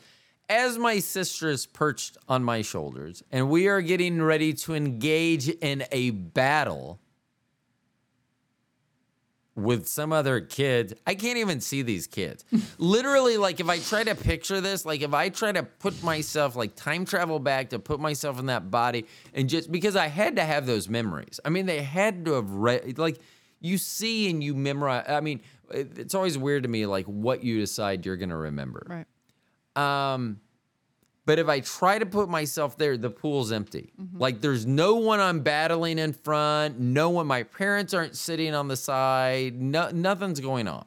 [0.53, 5.49] as my sister is perched on my shoulders and we are getting ready to engage
[5.49, 7.01] in a battle
[9.55, 12.45] with some other kid, I can't even see these kids.
[12.79, 16.55] Literally, like if I try to picture this, like if I try to put myself,
[16.55, 20.37] like time travel back to put myself in that body and just because I had
[20.37, 21.41] to have those memories.
[21.47, 23.19] I mean, they had to have read, like,
[23.61, 25.07] you see and you memorize.
[25.09, 25.41] I mean,
[25.71, 28.85] it's always weird to me, like what you decide you're going to remember.
[28.87, 29.07] Right.
[29.77, 30.41] Um,
[31.25, 33.93] but if I try to put myself there, the pool's empty.
[34.15, 36.81] Like there's no one I'm battling in front.
[36.81, 37.27] No one.
[37.27, 39.61] My parents aren't sitting on the side.
[39.61, 40.85] No, nothing's going on.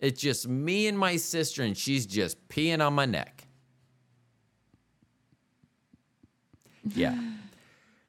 [0.00, 3.46] It's just me and my sister, and she's just peeing on my neck.
[6.94, 7.18] Yeah.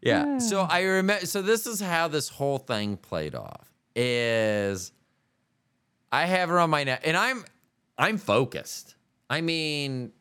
[0.01, 0.37] Yeah.
[0.39, 1.25] So I remember.
[1.25, 3.71] So this is how this whole thing played off.
[3.95, 4.91] Is
[6.11, 7.45] I have her on my neck, and I'm
[7.97, 8.94] I'm focused.
[9.29, 10.11] I mean,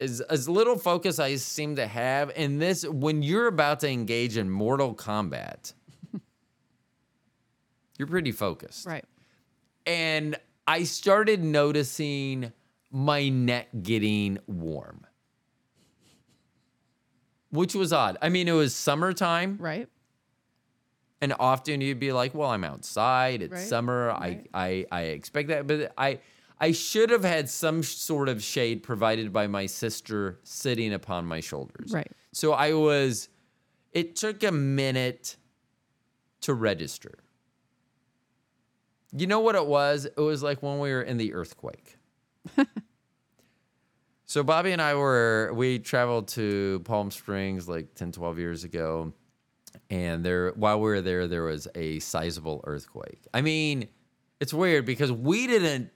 [0.00, 4.36] as as little focus I seem to have in this, when you're about to engage
[4.36, 5.72] in Mortal Kombat,
[7.98, 8.86] you're pretty focused.
[8.86, 9.04] Right.
[9.86, 10.36] And
[10.66, 12.52] I started noticing
[12.90, 15.06] my neck getting warm,
[17.50, 18.16] which was odd.
[18.22, 19.58] I mean, it was summertime.
[19.60, 19.88] Right.
[21.20, 23.40] And often you'd be like, "Well, I'm outside.
[23.42, 24.08] It's Right, summer.
[24.08, 24.46] right.
[24.52, 26.18] I, I I expect that." But I
[26.60, 31.40] I should have had some sort of shade provided by my sister sitting upon my
[31.40, 31.92] shoulders.
[31.92, 32.10] Right.
[32.32, 33.28] So I was.
[33.92, 35.36] It took a minute
[36.42, 37.18] to register.
[39.16, 40.04] You know what it was?
[40.04, 41.96] It was like when we were in the earthquake.
[44.26, 49.12] so Bobbi and I were we traveled to Palm Springs like 10 12 years ago
[49.88, 53.26] and there while we were there there was a sizable earthquake.
[53.32, 53.88] I mean,
[54.40, 55.90] it's weird because we didn't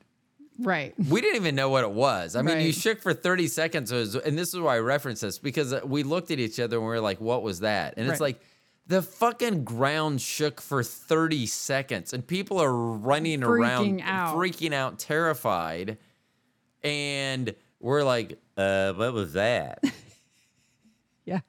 [0.59, 0.95] Right.
[1.09, 2.35] we didn't even know what it was.
[2.37, 5.39] I mean, you shook for 30 seconds, was- and this is why I reference this
[5.39, 7.95] because uh, we looked at each other and we were like, what was that?
[7.97, 8.35] And it's Right.
[8.37, 8.41] like,
[8.87, 14.35] the fucking ground shook for 30 seconds, and people are running around, Freaking out.
[14.35, 15.99] freaking out, terrified.
[16.83, 19.83] And we're like, uh, what was that?
[21.27, 21.41] Yeah.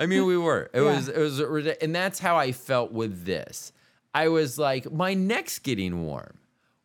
[0.00, 0.68] I mean, we were.
[0.74, 0.96] It Yeah.
[0.96, 1.08] was.
[1.08, 1.66] It was.
[1.80, 3.72] And that's how I felt with this.
[4.12, 6.38] I was like, my neck's getting warm.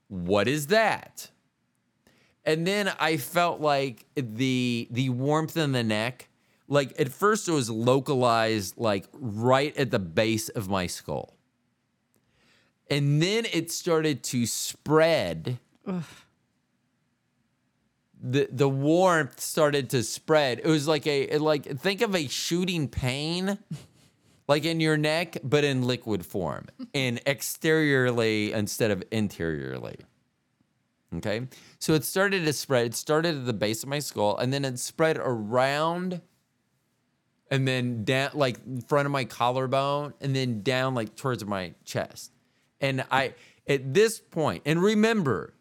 [0.07, 1.31] What is that?
[2.45, 6.29] And then I felt like the the warmth in the neck.
[6.67, 11.35] Like at first, it was localized, like right at the base of my skull,
[12.89, 15.59] and then it started to spread.
[18.25, 20.59] The, the warmth started to spread.
[20.59, 23.57] It was like a like think of a shooting pain
[24.47, 29.97] like in your neck, but in liquid form, and exteriorly instead of interiorly.
[31.15, 31.47] Okay.
[31.79, 32.87] So it started to spread.
[32.87, 36.21] It started at the base of my skull and then it spread around
[37.51, 38.57] and then down like
[38.87, 42.31] front of my collarbone and then down like towards my chest.
[42.81, 43.35] And I
[43.67, 45.53] at this point, and remember,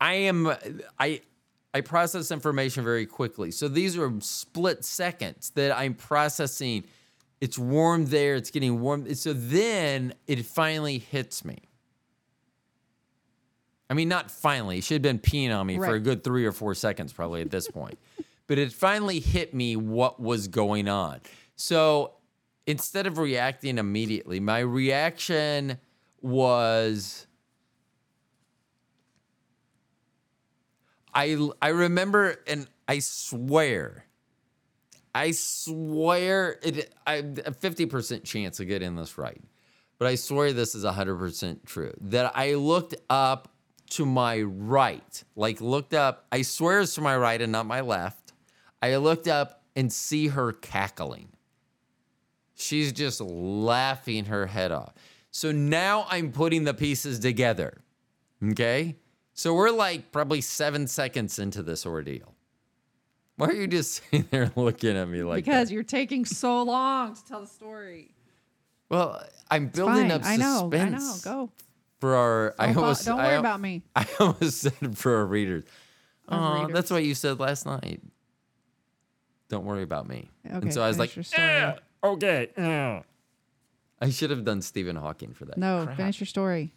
[0.00, 0.52] I am
[0.98, 1.22] I
[1.72, 3.50] I process information very quickly.
[3.50, 6.84] So these are split seconds that I'm processing.
[7.40, 9.14] It's warm there, it's getting warm.
[9.14, 11.65] So then it finally hits me.
[13.88, 14.80] I mean, not finally.
[14.80, 17.50] She had been peeing on me for a good three or four seconds, probably at
[17.50, 17.98] this point.
[18.46, 21.20] but it finally hit me what was going on.
[21.56, 22.14] So
[22.66, 25.78] instead of reacting immediately, my reaction
[26.20, 27.26] was
[31.14, 34.04] I I remember and I swear
[35.14, 39.40] I swear it I a 50% chance of getting this right.
[39.98, 41.94] But I swear this is 100% true.
[42.02, 43.48] That I looked up
[43.90, 45.24] to my right.
[45.34, 48.32] Like looked up, I swear it's to my right and not my left.
[48.82, 51.28] I looked up and see her cackling.
[52.54, 54.94] She's just laughing her head off.
[55.30, 57.78] So now I'm putting the pieces together.
[58.42, 58.96] Okay?
[59.34, 62.34] So we're like probably seven seconds into this ordeal.
[63.36, 65.74] Why are you just sitting there looking at me like because that?
[65.74, 68.14] you're taking so long to tell the story.
[68.88, 70.10] Well, I'm It's building fine.
[70.12, 70.70] up I know.
[70.72, 71.14] I know.
[71.22, 71.50] Go.
[72.00, 72.54] For our.
[72.58, 73.82] I Don't, bo- almost, don't worry al- about me.
[73.96, 75.64] I almost said for our readers.
[76.28, 76.74] Our Oh, readers.
[76.74, 78.00] that's what you said last night.
[79.48, 80.28] Don't worry about me.
[80.46, 80.56] Okay.
[80.56, 82.48] and so I was like, finish "Yeah, okay.
[82.58, 83.02] yeah."
[84.00, 85.56] I should have done Stephen Hawking for that.
[85.56, 85.96] No, Crap.
[85.96, 86.74] finish your story.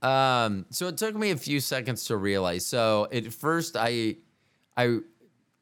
[0.00, 2.66] Um, so it took me a few seconds to realize.
[2.66, 4.16] So at first, I,
[4.76, 4.98] I,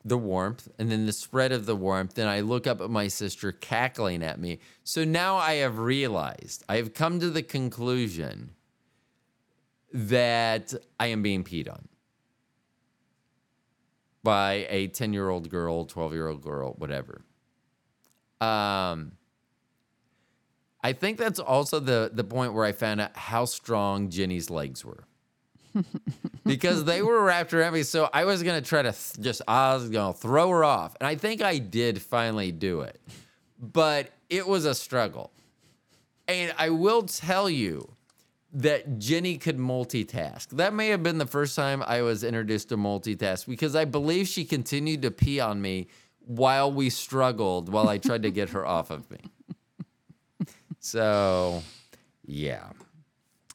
[0.04, 2.14] the warmth, and then the spread of the warmth.
[2.14, 4.60] Then I look up at my sister cackling at me.
[4.84, 6.64] So now I have realized.
[6.68, 8.50] I have come to the conclusion
[9.92, 11.88] that I am being peed on
[14.22, 17.22] by a ten-year-old girl, twelve-year-old girl, whatever.
[18.40, 19.12] Um.
[20.82, 24.84] I think that's also the the point where I found out how strong Jenny's legs
[24.84, 25.04] were.
[26.44, 27.82] because they were wrapped around me.
[27.82, 30.96] So I was gonna try to th- just I was gonna throw her off.
[31.00, 33.00] And I think I did finally do it.
[33.60, 35.32] But it was a struggle.
[36.26, 37.94] And I will tell you
[38.52, 40.48] that Jenny could multitask.
[40.48, 44.26] That may have been the first time I was introduced to multitask because I believe
[44.28, 45.86] she continued to pee on me
[46.26, 49.18] while we struggled while I tried to get her off of me.
[50.78, 51.62] So,
[52.24, 52.70] yeah.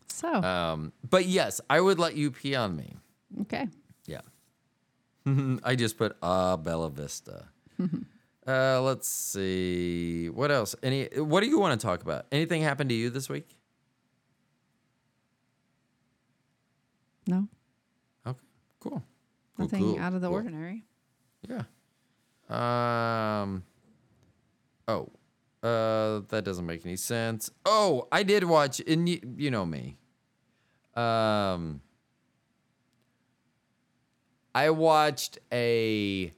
[0.08, 2.96] So, Um, but yes, I would let you pee on me.
[3.42, 3.68] okay.
[4.06, 4.22] Yeah.
[5.64, 7.46] I just put ah Bella Vista.
[8.48, 10.30] uh, let's see.
[10.30, 10.76] What else?
[10.84, 12.28] Any what do you want to talk about?
[12.32, 13.55] Anything happened to you this week?
[17.28, 17.48] No,
[18.28, 18.40] Okay.
[18.80, 18.92] Cool.
[19.58, 20.36] Cool, nothing cool, out of the cool.
[20.36, 20.84] ordinary.
[21.48, 21.64] Yeah.
[22.50, 23.64] Um.
[24.88, 25.10] Oh.
[25.64, 27.50] Uh, that doesn't make any sense.
[27.66, 29.98] Oh, I did watch, and you, you know me.
[30.96, 31.82] Um.
[34.54, 36.32] I watched a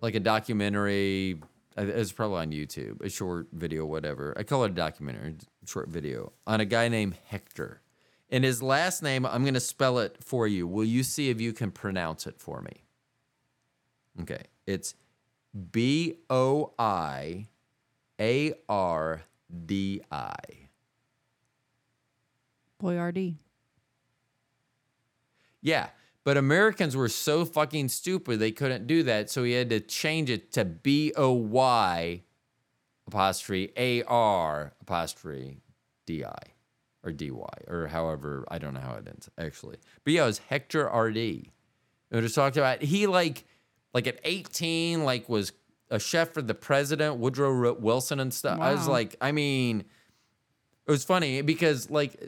[0.00, 1.38] like a documentary.
[1.76, 4.34] It's probably on YouTube, a short video, whatever.
[4.36, 7.81] I call it a documentary, short video on a guy named Hector.
[8.32, 10.66] And his last name, I'm going to spell it for you.
[10.66, 12.82] Will you see if you can pronounce it for me?
[14.22, 14.44] Okay.
[14.66, 14.94] It's
[15.70, 17.48] B O I
[18.18, 19.22] A R
[19.66, 20.34] D I.
[22.82, 23.36] Boyardee.
[25.60, 25.88] Yeah.
[26.24, 29.28] But Americans were so fucking stupid they couldn't do that.
[29.28, 32.22] So he had to change it to B O Y
[33.06, 35.58] apostrophe A R apostrophe
[36.06, 36.51] D I
[37.04, 39.76] or D Y or however, I don't know how it ends actually.
[40.04, 41.16] But yeah, it was Hector RD.
[41.16, 41.50] It
[42.10, 43.44] was talked about he like
[43.94, 45.52] like at 18, like was
[45.90, 48.58] a chef for the president, Woodrow Wilson and stuff.
[48.60, 49.84] I was like, I mean,
[50.86, 52.22] it was funny because like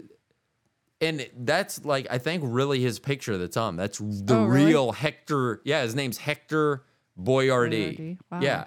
[1.01, 3.77] and that's like I think really his picture that's on.
[3.77, 4.67] That's the Oh, really?
[4.67, 5.61] real Hector.
[5.65, 6.85] Yeah, his name's Hector
[7.21, 7.97] Boyardee.
[7.99, 8.41] Boyardee, wow.
[8.41, 8.65] Yeah,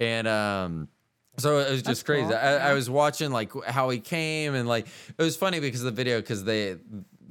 [0.00, 0.88] and um,
[1.38, 2.26] so it was That's just crazy.
[2.28, 4.86] cool, I, I was watching like how he came and like
[5.18, 6.76] it was funny because of the video because they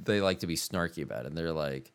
[0.03, 1.29] they like to be snarky about it.
[1.29, 1.91] And they're like,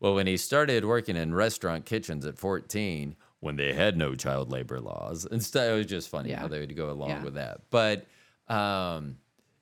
[0.00, 4.50] well, when he started working in restaurant kitchens at 14, when they had no child
[4.50, 6.40] labor laws, and stuff, it was just funny Yeah.
[6.40, 7.22] how they would go along Yeah.
[7.24, 7.60] with that.
[7.70, 8.06] But
[8.48, 9.16] um,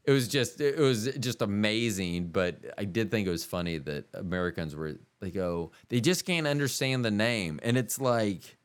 [0.04, 2.28] it was just it was just amazing.
[2.28, 6.46] But I did think it was funny that Americans were they go they just can't
[6.46, 8.56] understand the name, and it's like,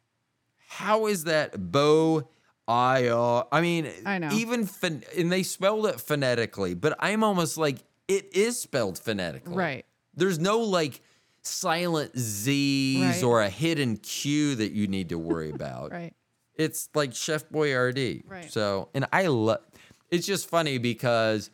[0.67, 2.27] how is that Bo?
[2.67, 4.29] I uh, I mean, I know.
[4.31, 4.67] even
[5.15, 9.55] and they spelled it phonetically, but I'm almost like it is spelled phonetically.
[9.55, 9.85] Right.
[10.15, 11.01] There's no like
[11.41, 13.23] silent Z's Right.
[13.23, 15.91] or a hidden Q that you need to worry about.
[15.91, 16.13] Right.
[16.55, 18.23] It's like Chef Boyardee.
[18.27, 18.51] Right.
[18.51, 19.59] So, and I love.
[20.09, 21.49] It's just funny because,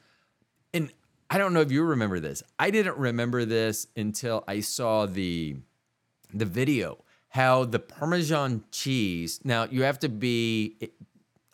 [0.74, 0.92] and
[1.30, 2.44] I don't know if you remember this.
[2.60, 5.56] I didn't remember this until I saw the,
[6.34, 7.04] the video.
[7.30, 9.40] How the Parmesan cheese.
[9.44, 10.92] Now you have to be.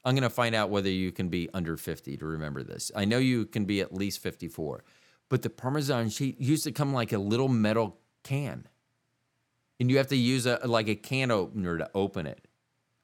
[0.08, 2.94] I'm gonna find out whether you can be under 50 to remember this.
[2.96, 4.86] I know you can be at least 54,
[5.28, 8.70] but the Parmesan cheese used to come like a little metal can,
[9.82, 12.48] and you have to use a like a can opener to open it.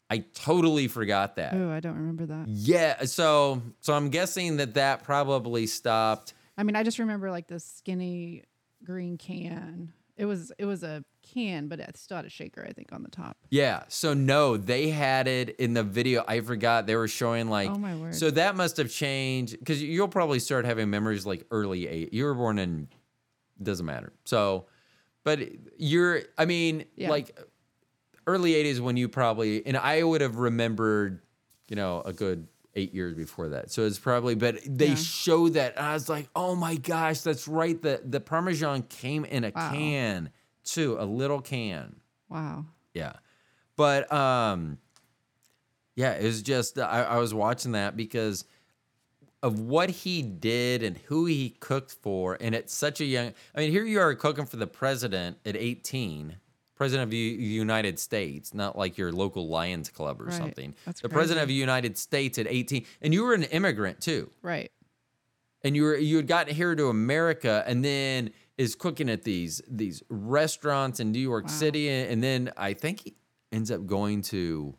[0.10, 1.56] I totally forgot that.
[1.56, 2.48] Oh, I don't remember that.
[2.48, 6.34] Yeah, so so I'm guessing that that probably stopped.
[6.58, 8.44] I mean, I just remember like the skinny
[8.82, 9.92] green can.
[10.16, 13.02] It was it was a can, but it's still had a shaker, I think, on
[13.04, 13.38] the top.
[13.50, 16.24] Yeah, so no, they had it in the video.
[16.28, 17.70] I forgot they were showing like.
[17.70, 18.16] Oh, my word.
[18.16, 22.14] So that must have changed because you'll probably start having memories like early eight.
[22.14, 22.88] You were born in,
[23.62, 24.14] doesn't matter.
[24.26, 24.68] So,
[25.24, 25.40] but
[25.78, 27.10] you're, I mean, Yeah.
[27.10, 27.38] like
[28.28, 31.22] early 80s when you probably, and I would have remembered,
[31.70, 33.70] you know, a good eight years before that.
[33.72, 34.96] So it's probably, but they Yeah.
[34.96, 35.76] show that.
[35.78, 37.80] And I was like, oh my gosh, that's right.
[37.82, 39.70] The, the Parmesan came in a Wow.
[39.72, 40.30] can
[40.64, 41.98] too, a little can.
[42.30, 42.66] Wow.
[42.94, 43.14] Yeah.
[43.76, 44.78] But um
[45.96, 48.46] yeah, it was just I, I was watching that because
[49.44, 53.60] of what he did and who he cooked for and at such a young I
[53.60, 56.38] mean here you are cooking for the president at 18
[56.76, 60.34] president of the United States not like your local Lions club or Right.
[60.34, 64.00] something That's the president of the United States at 18 and you were an immigrant
[64.02, 64.72] too Right.
[65.64, 69.62] and you were you had gotten here to America and then is cooking at these
[69.68, 71.52] these restaurants in New York Wow.
[71.52, 73.14] City and, then I think he
[73.52, 74.76] ends up going to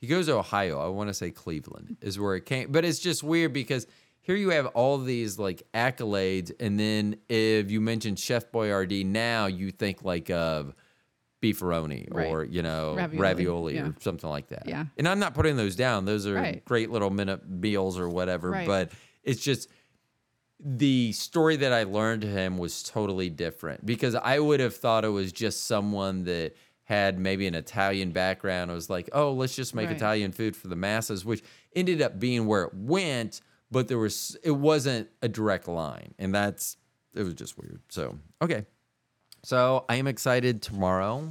[0.00, 0.80] he goes to Ohio.
[0.80, 3.86] I want to say Cleveland is where it came, but it's just weird because
[4.22, 9.46] here you have all these like accolades, and then if you mention Chef Boyardee now,
[9.46, 10.74] you think like of
[11.42, 14.64] beefaroni or you know ravioli, Ravioli, or something like that.
[14.66, 14.86] Yeah.
[14.98, 16.64] and I'm not putting those down; those are Right.
[16.64, 18.50] great little minute meals or whatever.
[18.50, 18.66] Right.
[18.66, 18.92] But
[19.22, 19.68] it's just
[20.62, 25.04] the story that I learned to him was totally different because I would have thought
[25.04, 26.54] it was just someone that
[26.84, 28.70] had maybe an Italian background.
[28.70, 29.96] It was like, oh, let's just make Right.
[29.96, 31.42] Italian food for the masses, which
[31.74, 33.40] ended up being where it went,
[33.70, 36.76] but there was it wasn't a direct line, and that's
[37.14, 37.80] it was just weird.
[37.88, 38.66] So okay,
[39.44, 41.30] so I am excited tomorrow.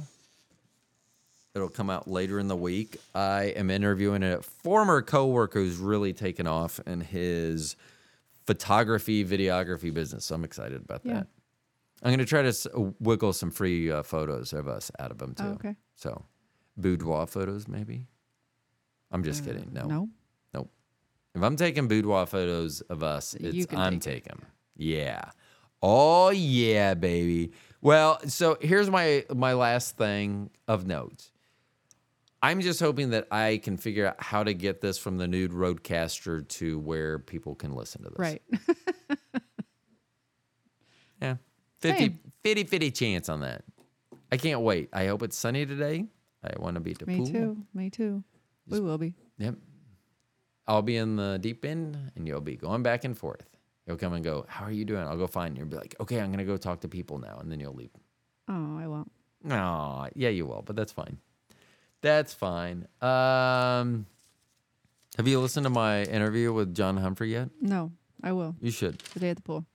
[1.54, 2.96] It'll come out later in the week.
[3.14, 7.76] I am interviewing a former coworker who's really taken off in his
[8.54, 10.24] photography, videography business.
[10.24, 11.14] So I'm excited about Yeah.
[11.14, 11.26] that.
[12.02, 12.66] I'm going to try to s-
[12.98, 15.44] wiggle some free uh, photos of us out of them too.
[15.44, 15.76] Oh, okay.
[15.94, 16.24] So
[16.76, 18.08] boudoir photos, maybe.
[19.12, 19.70] I'm just Uh, kidding.
[19.72, 20.08] No, No.
[20.54, 20.70] nope.
[21.34, 24.40] If I'm taking boudoir photos of us, it's I'm taking.
[24.76, 25.30] Yeah.
[25.82, 27.52] Oh yeah, baby.
[27.82, 31.30] Well, so here's my my last thing of note.
[32.42, 35.52] I'm just hoping that I can figure out how to get this from the nude
[35.52, 38.18] Rodecaster to where people can listen to this.
[38.18, 38.42] Right.
[41.20, 41.36] Yeah.
[41.80, 42.18] 50, Same.
[42.42, 43.62] 50 50 chance on that.
[44.32, 44.88] I can't wait.
[44.92, 46.06] I hope it's sunny today.
[46.42, 47.26] I want to be at the Me pool.
[47.26, 47.56] too.
[47.74, 48.24] Me too.
[48.68, 49.14] We will be.
[49.38, 49.56] Yep.
[50.66, 53.44] I'll be in the deep end and you'll be going back and forth.
[53.86, 55.02] You'll come and go, How are you doing?
[55.02, 55.60] I'll go find you.
[55.62, 57.38] You'll be like, Okay, I'm going to go talk to people now.
[57.40, 57.90] And then you'll leave.
[58.48, 59.10] Oh, I won't.
[59.42, 61.18] No, yeah, you will, but that's fine.
[62.02, 62.86] That's fine.
[63.00, 64.06] Um,
[65.16, 67.50] have you listened to my interview with John Humphrey yet?
[67.60, 67.92] No,
[68.22, 68.56] I will.
[68.60, 68.98] You should.
[69.00, 69.66] Today at the pool.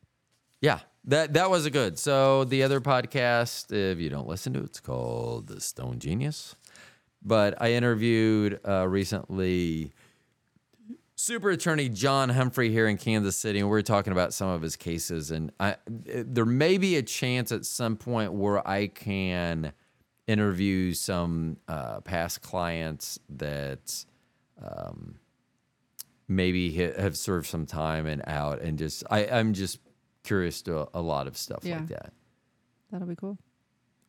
[0.62, 2.00] Yeah, that that was a good.
[2.00, 6.56] So the other podcast, if you don't listen to, it, it's called The Stone Genius.
[7.22, 9.92] But I interviewed uh, recently
[11.16, 14.62] Super Attorney John Humphrey here in Kansas City, and we are talking about some of
[14.62, 15.32] his cases.
[15.32, 19.74] And I, there may be a chance at some point where I can
[20.28, 24.06] interview some uh, past clients that
[24.62, 25.16] um,
[26.28, 29.80] maybe have served some time and out, and just I, I'm just
[30.24, 31.78] curious to a, lot of stuff Yeah.
[31.78, 32.14] like that.
[32.92, 33.38] That'll be cool.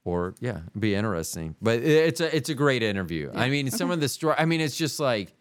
[0.05, 1.57] Or yeah, it'd be interesting.
[1.61, 3.31] But it's a it's a great interview.
[3.35, 4.37] I mean, some of the story.
[4.39, 5.35] I mean, it's just like,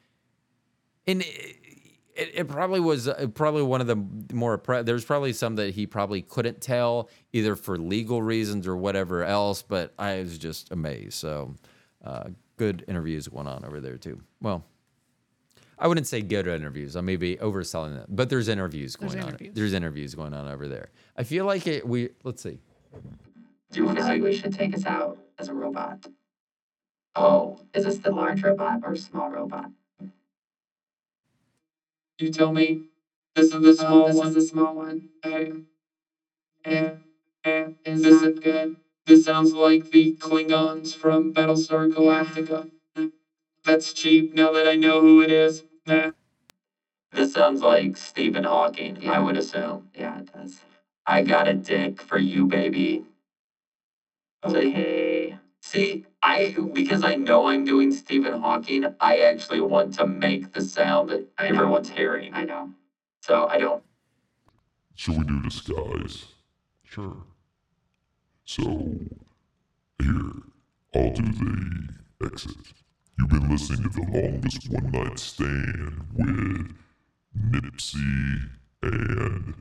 [1.05, 1.23] and
[2.15, 3.95] it, it, it probably was uh, probably one of the
[4.33, 4.57] more.
[4.57, 9.23] Pre- there's probably some that he probably couldn't tell either for legal reasons or whatever
[9.23, 9.61] else.
[9.61, 11.13] But I was just amazed.
[11.13, 11.55] So,
[12.03, 14.21] uh, good interviews going on over there too.
[14.41, 14.63] Well.
[15.77, 16.95] I wouldn't say good interviews.
[16.95, 19.29] I may be overselling it, but there's interviews going There's on.
[19.31, 19.53] interviews.
[19.55, 20.87] There's interviews going on over there.
[21.17, 21.85] I feel like it.
[21.85, 22.59] We let's see.
[23.71, 26.07] Do you feel like we should take us out as a robot?
[27.17, 29.69] Oh, is this the large robot or small robot?
[32.17, 32.81] You tell me.
[33.35, 34.27] This is the small this one.
[34.27, 35.09] is the small one.
[35.23, 35.49] Eh,
[36.63, 38.77] eh, Is this is good.
[39.05, 42.69] This sounds like the Klingons from Battlestar Galactica.
[43.63, 45.63] That's cheap now that I know who it is.
[45.85, 46.11] Nah.
[47.11, 49.89] This sounds like Stephen Hawking, I would assume.
[49.93, 50.61] Yeah, it does.
[51.05, 53.03] I got a dick for you, baby.
[54.47, 55.37] Say hey.
[55.61, 60.61] See, I because I know I'm doing Stephen Hawking, I actually want to make the
[60.61, 62.33] sound that everyone's hearing.
[62.33, 62.71] I know.
[63.21, 63.83] So I don't
[64.95, 66.27] Should we do disguise?
[66.85, 67.17] Sure.
[68.45, 68.63] So,
[70.01, 70.31] here,
[70.95, 71.89] I'll do the
[72.25, 72.55] exit.
[73.19, 76.73] You've been listening to the longest one night stand with
[77.51, 78.49] Nipsey
[78.83, 79.55] and.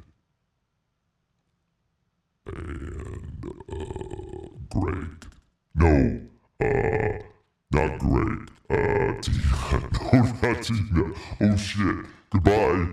[2.47, 5.27] and, uh, Greg.
[5.77, 6.21] No,
[6.61, 7.19] uh,
[7.71, 8.49] not great.
[8.71, 9.41] Uh, Tina.
[10.13, 11.15] No, not.
[11.41, 12.07] Oh shit.
[12.31, 12.87] Goodbye.